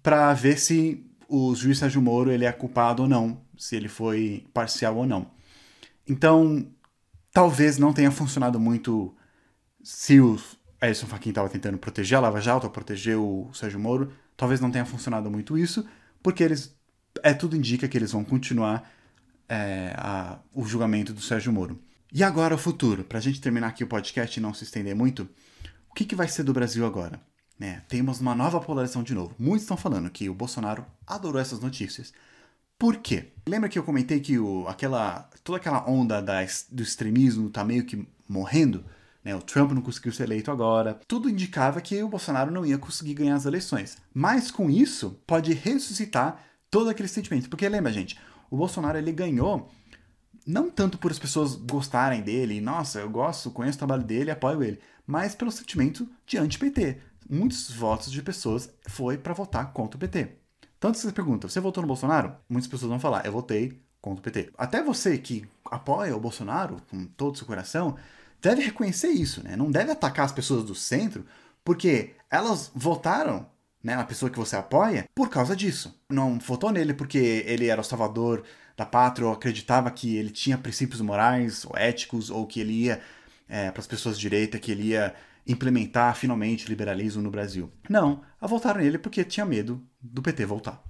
para 0.02 0.34
ver 0.34 0.60
se 0.60 1.06
o 1.28 1.54
juiz 1.56 1.78
Sérgio 1.78 2.02
Moro 2.02 2.32
ele 2.32 2.45
é 2.45 2.52
culpado 2.52 3.04
ou 3.04 3.10
não, 3.10 3.41
se 3.58 3.75
ele 3.75 3.88
foi 3.88 4.45
parcial 4.54 4.97
ou 4.97 5.06
não. 5.06 5.32
Então, 6.08 6.67
talvez 7.32 7.78
não 7.78 7.93
tenha 7.93 8.12
funcionado 8.12 8.60
muito 8.60 9.15
se 9.84 10.19
Edson 10.82 11.08
Fachin 11.08 11.30
estava 11.30 11.50
tentando 11.50 11.78
proteger 11.78 12.18
a 12.18 12.22
Lava 12.22 12.39
Jato, 12.39 12.70
proteger 12.70 13.18
o 13.18 13.50
Sérgio 13.54 13.80
Moro, 13.80 14.12
talvez 14.38 14.62
não 14.62 14.72
tenha 14.72 14.86
funcionado 14.86 15.30
muito 15.30 15.58
isso, 15.58 15.86
porque 16.24 16.44
eles 16.44 16.78
é 17.24 17.34
tudo 17.34 17.56
indica 17.56 17.88
que 17.88 17.98
eles 17.98 18.12
vão 18.12 18.24
continuar 18.24 18.89
é, 19.48 19.94
a, 19.98 20.39
o 20.54 20.65
julgamento 20.65 21.13
do 21.13 21.22
Sérgio 21.22 21.52
Moro. 21.52 21.82
E 22.13 22.24
agora 22.24 22.56
o 22.56 22.58
futuro, 22.58 23.04
para 23.04 23.18
a 23.18 23.22
gente 23.22 23.42
terminar 23.42 23.68
aqui 23.68 23.84
o 23.84 23.88
podcast 23.88 24.39
e 24.39 24.42
não 24.42 24.54
se 24.54 24.63
estender 24.63 24.96
muito, 24.96 25.28
o 25.89 25.94
que, 25.94 26.06
que 26.06 26.15
vai 26.15 26.28
ser 26.28 26.44
do 26.44 26.54
Brasil 26.54 26.86
agora? 26.86 27.20
né, 27.60 27.84
temos 27.89 28.22
uma 28.22 28.34
nova 28.34 28.62
polarização 28.62 29.04
de 29.04 29.13
novo. 29.13 29.36
Muitos 29.38 29.63
estão 29.63 29.76
falando 29.76 30.10
que 30.10 30.30
o 30.30 30.34
Bolsonaro 30.34 30.86
adorou 31.06 31.42
essas 31.42 31.60
notícias. 31.60 32.13
Por 32.78 32.98
quê? 32.98 33.34
Lembra 33.46 33.68
que 33.68 33.78
eu 33.78 33.84
comentei 33.84 34.22
que 34.22 34.39
o, 34.39 34.65
aquela, 34.68 35.30
toda 35.44 35.58
aquela 35.58 35.88
onda 35.88 36.22
da, 36.22 36.39
do 36.72 36.82
extremismo 36.82 37.50
tá 37.50 37.65
meio 37.65 37.86
que 37.86 38.08
morrendo? 38.28 38.86
Né? 39.23 39.36
O 39.36 39.41
Trump 39.41 39.71
não 39.71 39.82
conseguiu 39.82 40.12
ser 40.12 40.23
eleito 40.23 40.51
agora. 40.51 40.99
Tudo 41.08 41.29
indicava 41.29 41.82
que 41.82 42.01
o 42.01 42.10
Bolsonaro 42.10 42.51
não 42.51 42.65
ia 42.65 42.77
conseguir 42.77 43.13
ganhar 43.13 43.36
as 43.36 43.45
eleições. 43.45 43.97
Mas 44.13 44.51
com 44.51 44.69
isso, 44.69 45.19
pode 45.27 45.53
ressuscitar 45.53 46.43
todo 46.69 46.89
aquele 46.89 47.10
sentimento. 47.10 47.49
Porque 47.49 47.67
lembra, 47.67 47.91
gente, 47.91 48.17
o 48.49 48.58
Bolsonaro 48.58 48.97
ele 48.97 49.12
ganhou 49.12 49.69
não 50.45 50.69
tanto 50.69 50.97
por 50.97 51.12
as 51.12 51.19
pessoas 51.19 51.55
gostarem 51.55 52.21
dele, 52.21 52.60
nossa, 52.60 52.99
eu 52.99 53.10
gosto, 53.10 53.51
conheço 53.51 53.75
o 53.75 53.79
trabalho 53.79 54.03
dele, 54.03 54.32
apoio 54.32 54.63
ele, 54.63 54.79
mas 55.05 55.36
pelo 55.36 55.51
sentimento 55.51 56.10
de 56.25 56.38
anti-PT. 56.38 56.97
Muitos 57.29 57.69
votos 57.71 58.12
de 58.12 58.23
pessoas 58.23 58.73
foi 58.88 59.17
para 59.17 59.34
votar 59.34 59.71
contra 59.71 59.97
o 59.97 59.99
PT. 59.99 60.38
Tanto 60.79 60.97
você 60.97 61.12
pergunta, 61.12 61.47
você 61.47 61.60
votou 61.60 61.82
no 61.84 61.88
Bolsonaro? 61.88 62.36
Muitas 62.49 62.67
pessoas 62.67 62.89
vão 62.89 62.99
falar, 62.99 63.25
eu 63.25 63.32
votei 63.32 63.79
contra 64.01 64.19
o 64.19 64.23
PT. 64.23 64.51
Até 64.58 64.82
você 64.82 65.17
que 65.17 65.47
apoia 65.65 66.15
o 66.15 66.19
Bolsonaro 66.19 66.77
com 66.89 67.05
todo 67.05 67.36
o 67.36 67.38
seu 67.38 67.45
coração, 67.45 67.95
deve 68.41 68.62
reconhecer 68.62 69.10
isso, 69.10 69.43
né? 69.43 69.56
Não 69.56 69.71
deve 69.71 69.91
atacar 69.91 70.25
as 70.25 70.32
pessoas 70.32 70.63
do 70.63 70.75
centro, 70.75 71.25
porque 71.63 72.12
elas 72.30 72.71
votaram 72.73 73.47
né, 73.84 73.95
na 73.95 74.04
pessoa 74.04 74.30
que 74.30 74.38
você 74.38 74.56
apoia 74.56 75.06
por 75.15 75.30
causa 75.30 75.56
disso. 75.56 75.99
Não 76.10 76.39
votou 76.39 76.71
nele 76.71 76.93
porque 76.93 77.43
ele 77.45 77.67
era 77.67 77.82
o 77.82 77.84
salvador 77.84 78.43
da 78.75 78.86
pátria 78.86 79.28
ou 79.28 79.34
acreditava 79.34 79.91
que 79.91 80.15
ele 80.15 80.30
tinha 80.30 80.58
princípios 80.58 81.02
morais 81.02 81.65
ou 81.65 81.78
éticos 81.78 82.30
ou 82.30 82.45
que 82.45 82.60
ele 82.60 82.73
ia 82.73 83.02
é, 83.47 83.71
para 83.71 83.82
as 83.82 83.88
pessoas 83.88 84.15
de 84.15 84.21
direita, 84.21 84.60
que 84.60 84.71
ele 84.71 84.89
ia 84.89 85.13
implementar 85.47 86.15
finalmente 86.15 86.67
liberalismo 86.67 87.21
no 87.21 87.32
Brasil. 87.32 87.71
Não, 87.89 88.21
votaram 88.39 88.82
nele 88.82 88.97
porque 88.97 89.23
tinha 89.23 89.45
medo 89.45 89.82
do 89.99 90.21
PT 90.21 90.45
voltar. 90.45 90.82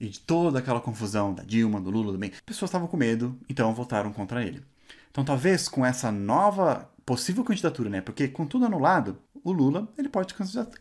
E 0.00 0.08
de 0.08 0.20
toda 0.20 0.58
aquela 0.58 0.80
confusão 0.80 1.34
da 1.34 1.42
Dilma, 1.42 1.80
do 1.80 1.90
Lula, 1.90 2.12
do 2.12 2.18
bem, 2.18 2.32
pessoas 2.44 2.68
estavam 2.68 2.86
com 2.86 2.96
medo, 2.96 3.38
então 3.48 3.74
votaram 3.74 4.12
contra 4.12 4.44
ele. 4.44 4.62
Então 5.10 5.24
talvez 5.24 5.68
com 5.68 5.84
essa 5.84 6.12
nova 6.12 6.88
possível 7.08 7.42
candidatura, 7.42 7.88
né? 7.88 8.02
Porque 8.02 8.28
com 8.28 8.44
tudo 8.44 8.66
anulado, 8.66 9.16
o 9.42 9.50
Lula 9.50 9.90
ele 9.96 10.10
pode 10.10 10.34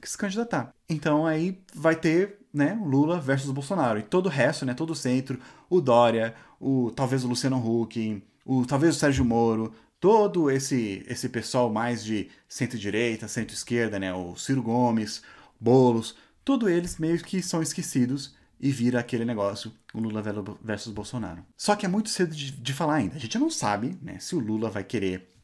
se 0.03 0.17
candidatar. 0.17 0.73
Então 0.89 1.25
aí 1.25 1.63
vai 1.73 1.95
ter, 1.95 2.39
né, 2.53 2.77
Lula 2.83 3.17
versus 3.17 3.49
Bolsonaro 3.49 3.97
e 3.97 4.03
todo 4.03 4.25
o 4.25 4.29
resto, 4.29 4.65
né, 4.65 4.73
todo 4.73 4.89
o 4.89 4.95
centro, 4.95 5.39
o 5.69 5.79
Dória, 5.79 6.35
o 6.59 6.91
talvez 6.91 7.23
o 7.23 7.29
Luciano 7.29 7.55
Huck, 7.57 8.21
o 8.45 8.65
talvez 8.65 8.97
o 8.97 8.99
Sérgio 8.99 9.23
Moro, 9.23 9.73
todo 10.01 10.51
esse 10.51 11.01
esse 11.07 11.29
pessoal 11.29 11.71
mais 11.71 12.03
de 12.03 12.29
centro-direita, 12.49 13.29
centro-esquerda, 13.29 13.97
né, 13.97 14.13
o 14.13 14.35
Ciro 14.35 14.61
Gomes, 14.61 15.21
Bolos, 15.57 16.13
todos 16.43 16.69
eles 16.69 16.97
meio 16.97 17.17
que 17.23 17.41
são 17.41 17.61
esquecidos 17.61 18.35
e 18.59 18.69
vira 18.69 18.99
aquele 18.99 19.23
negócio, 19.23 19.71
o 19.93 19.99
Lula 20.01 20.21
versus 20.61 20.91
Bolsonaro. 20.91 21.45
Só 21.55 21.73
que 21.73 21.85
é 21.85 21.89
muito 21.89 22.09
cedo 22.09 22.35
de, 22.35 22.51
de 22.51 22.73
falar 22.73 22.95
ainda. 22.95 23.15
A 23.15 23.19
gente 23.19 23.39
não 23.39 23.49
sabe 23.49 23.97
né, 24.01 24.19
se 24.19 24.35
o 24.35 24.39
Lula 24.39 24.69
vai 24.69 24.83
querer 24.83 25.37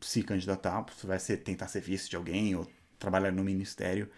se 0.00 0.22
candidatar, 0.22 0.84
se 0.96 1.06
vai 1.06 1.18
ser, 1.18 1.38
tentar 1.38 1.68
ser 1.68 1.80
vice 1.80 2.08
de 2.08 2.16
alguém 2.16 2.54
ou 2.54 2.66
trabalhar 2.98 3.32
no 3.32 3.44
ministério. 3.44 4.10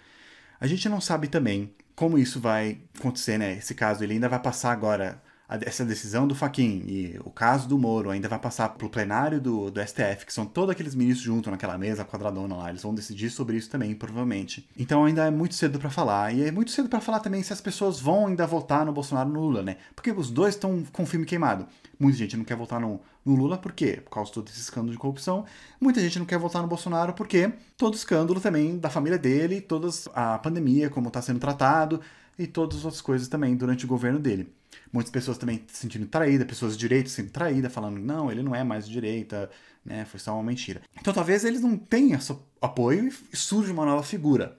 A 0.61 0.67
gente 0.67 0.89
não 0.89 1.01
sabe 1.01 1.29
também 1.29 1.75
como 1.95 2.19
isso 2.19 2.41
vai 2.41 2.81
acontecer, 2.99 3.39
né? 3.39 3.55
Esse 3.55 3.75
caso 3.75 4.03
ele 4.03 4.15
ainda 4.15 4.29
vai 4.29 4.41
passar 4.41 4.73
agora 4.73 5.23
essa 5.49 5.85
decisão 5.85 6.29
do 6.29 6.35
Faquin 6.35 6.83
e 6.87 7.19
o 7.25 7.31
caso 7.31 7.67
do 7.67 7.79
Moro 7.79 8.11
ainda 8.11 8.29
vai 8.29 8.39
passar 8.39 8.69
pro 8.71 8.91
plenário 8.91 9.41
do, 9.41 9.71
do 9.71 9.81
STF, 9.81 10.27
que 10.27 10.33
são 10.33 10.45
todos 10.45 10.71
aqueles 10.71 10.95
ministros 10.95 11.25
juntos 11.25 11.51
naquela 11.51 11.79
mesa 11.79 12.05
quadradona 12.05 12.55
lá, 12.55 12.69
eles 12.69 12.83
vão 12.83 12.95
decidir 12.95 13.31
sobre 13.31 13.57
isso 13.57 13.71
também, 13.71 13.95
provavelmente. 13.95 14.69
Então 14.79 15.07
ainda 15.07 15.27
é 15.27 15.31
muito 15.31 15.55
cedo 15.55 15.79
para 15.79 15.89
falar, 15.89 16.35
e 16.35 16.43
é 16.43 16.53
muito 16.53 16.71
cedo 16.71 16.89
para 16.89 17.01
falar 17.01 17.21
também 17.21 17.43
se 17.43 17.53
as 17.53 17.61
pessoas 17.61 17.99
vão 17.99 18.27
ainda 18.27 18.47
votar 18.47 18.85
no 18.85 18.93
Bolsonaro 18.93 19.31
no 19.31 19.41
Lula, 19.41 19.63
né? 19.63 19.79
Porque 19.95 20.13
os 20.13 20.31
dois 20.31 20.55
estão 20.55 20.85
com 20.93 21.05
o 21.05 21.07
filme 21.07 21.25
queimado. 21.25 21.67
Muita 21.99 22.19
gente 22.19 22.37
não 22.37 22.45
quer 22.45 22.57
votar 22.57 22.79
no, 22.79 23.01
no 23.25 23.35
Lula, 23.35 23.57
por 23.57 23.73
quê? 23.73 24.01
Por 24.05 24.11
causa 24.11 24.29
de 24.29 24.35
todo 24.35 24.49
esse 24.49 24.61
escândalo 24.61 24.93
de 24.93 24.99
corrupção. 24.99 25.47
Muita 25.81 26.01
gente 26.01 26.19
não 26.19 26.27
quer 26.27 26.39
votar 26.39 26.61
no 26.61 26.69
Bolsonaro 26.69 27.15
porque 27.15 27.53
todo 27.77 27.95
escândalo 27.95 28.41
também 28.41 28.79
da 28.79 28.91
família 28.91 29.19
dele, 29.19 29.61
toda 29.63 29.89
a 30.15 30.39
pandemia, 30.39 30.91
como 30.91 31.09
está 31.09 31.23
sendo 31.23 31.41
tratado, 31.41 32.01
e 32.39 32.47
todas 32.47 32.79
as 32.79 32.85
outras 32.85 33.01
coisas 33.01 33.27
também 33.27 33.57
durante 33.57 33.85
o 33.85 33.89
governo 33.89 34.19
dele. 34.19 34.53
Muitas 34.93 35.11
pessoas 35.11 35.39
também 35.39 35.65
se 35.69 35.79
sentindo 35.79 36.07
traídas, 36.07 36.47
pessoas 36.47 36.73
de 36.73 36.79
direita 36.79 37.09
se 37.09 37.17
sentindo 37.17 37.33
traídas, 37.33 37.73
falando, 37.73 37.99
não, 37.99 38.31
ele 38.31 38.43
não 38.43 38.55
é 38.55 38.65
mais 38.65 38.87
de 38.87 38.93
direita, 38.93 39.51
né, 39.85 40.05
foi 40.05 40.19
só 40.19 40.35
uma 40.35 40.43
mentira. 40.43 40.83
Então 41.01 41.13
talvez 41.13 41.45
eles 41.45 41.61
não 41.61 41.77
tenham 41.77 42.19
apoio 42.61 43.13
e 43.33 43.37
surge 43.37 43.71
uma 43.71 43.85
nova 43.85 44.03
figura. 44.03 44.59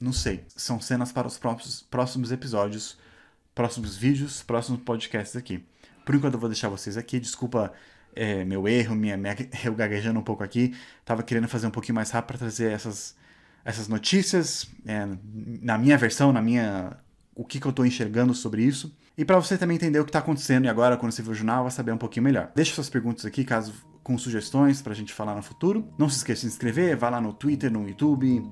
Não 0.00 0.12
sei. 0.12 0.44
São 0.56 0.80
cenas 0.80 1.10
para 1.12 1.26
os 1.26 1.38
próximos, 1.38 1.82
próximos 1.82 2.30
episódios, 2.30 2.96
próximos 3.54 3.96
vídeos, 3.96 4.42
próximos 4.42 4.80
podcasts 4.82 5.36
aqui. 5.36 5.64
Por 6.04 6.14
enquanto 6.14 6.34
eu 6.34 6.40
vou 6.40 6.48
deixar 6.48 6.68
vocês 6.68 6.96
aqui. 6.96 7.18
Desculpa 7.18 7.72
é, 8.14 8.44
meu 8.44 8.66
erro, 8.68 8.94
minha, 8.94 9.16
minha, 9.16 9.36
eu 9.64 9.74
gaguejando 9.74 10.18
um 10.18 10.22
pouco 10.22 10.44
aqui. 10.44 10.74
Tava 11.04 11.22
querendo 11.22 11.48
fazer 11.48 11.66
um 11.66 11.70
pouquinho 11.70 11.96
mais 11.96 12.10
rápido 12.10 12.28
para 12.28 12.38
trazer 12.38 12.70
essas, 12.72 13.16
essas 13.64 13.88
notícias 13.88 14.70
é, 14.86 15.06
na 15.62 15.76
minha 15.76 15.98
versão, 15.98 16.32
na 16.32 16.40
minha 16.40 16.96
o 17.34 17.44
que, 17.44 17.60
que 17.60 17.66
eu 17.66 17.70
estou 17.70 17.86
enxergando 17.86 18.34
sobre 18.34 18.62
isso. 18.62 18.96
E 19.18 19.24
para 19.24 19.36
você 19.36 19.58
também 19.58 19.74
entender 19.74 19.98
o 19.98 20.04
que 20.04 20.10
está 20.10 20.20
acontecendo 20.20 20.66
e 20.66 20.68
agora, 20.68 20.96
quando 20.96 21.10
você 21.10 21.22
ver 21.22 21.32
o 21.32 21.34
jornal, 21.34 21.64
vai 21.64 21.72
saber 21.72 21.90
um 21.90 21.98
pouquinho 21.98 22.22
melhor. 22.22 22.52
Deixe 22.54 22.72
suas 22.72 22.88
perguntas 22.88 23.26
aqui, 23.26 23.44
caso 23.44 23.74
com 24.04 24.16
sugestões 24.16 24.80
para 24.80 24.92
a 24.92 24.96
gente 24.96 25.12
falar 25.12 25.34
no 25.34 25.42
futuro. 25.42 25.84
Não 25.98 26.08
se 26.08 26.18
esqueça 26.18 26.42
de 26.42 26.52
se 26.52 26.54
inscrever, 26.54 26.96
vá 26.96 27.10
lá 27.10 27.20
no 27.20 27.32
Twitter, 27.32 27.68
no 27.68 27.86
YouTube, 27.86 28.48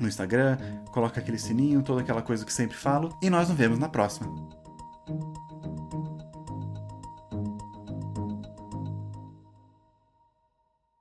no 0.00 0.06
Instagram, 0.06 0.58
coloca 0.92 1.20
aquele 1.20 1.38
sininho, 1.38 1.82
toda 1.82 2.02
aquela 2.02 2.22
coisa 2.22 2.46
que 2.46 2.52
sempre 2.52 2.76
falo. 2.76 3.18
E 3.20 3.28
nós 3.28 3.48
nos 3.48 3.58
vemos 3.58 3.80
na 3.80 3.88
próxima. 3.88 4.32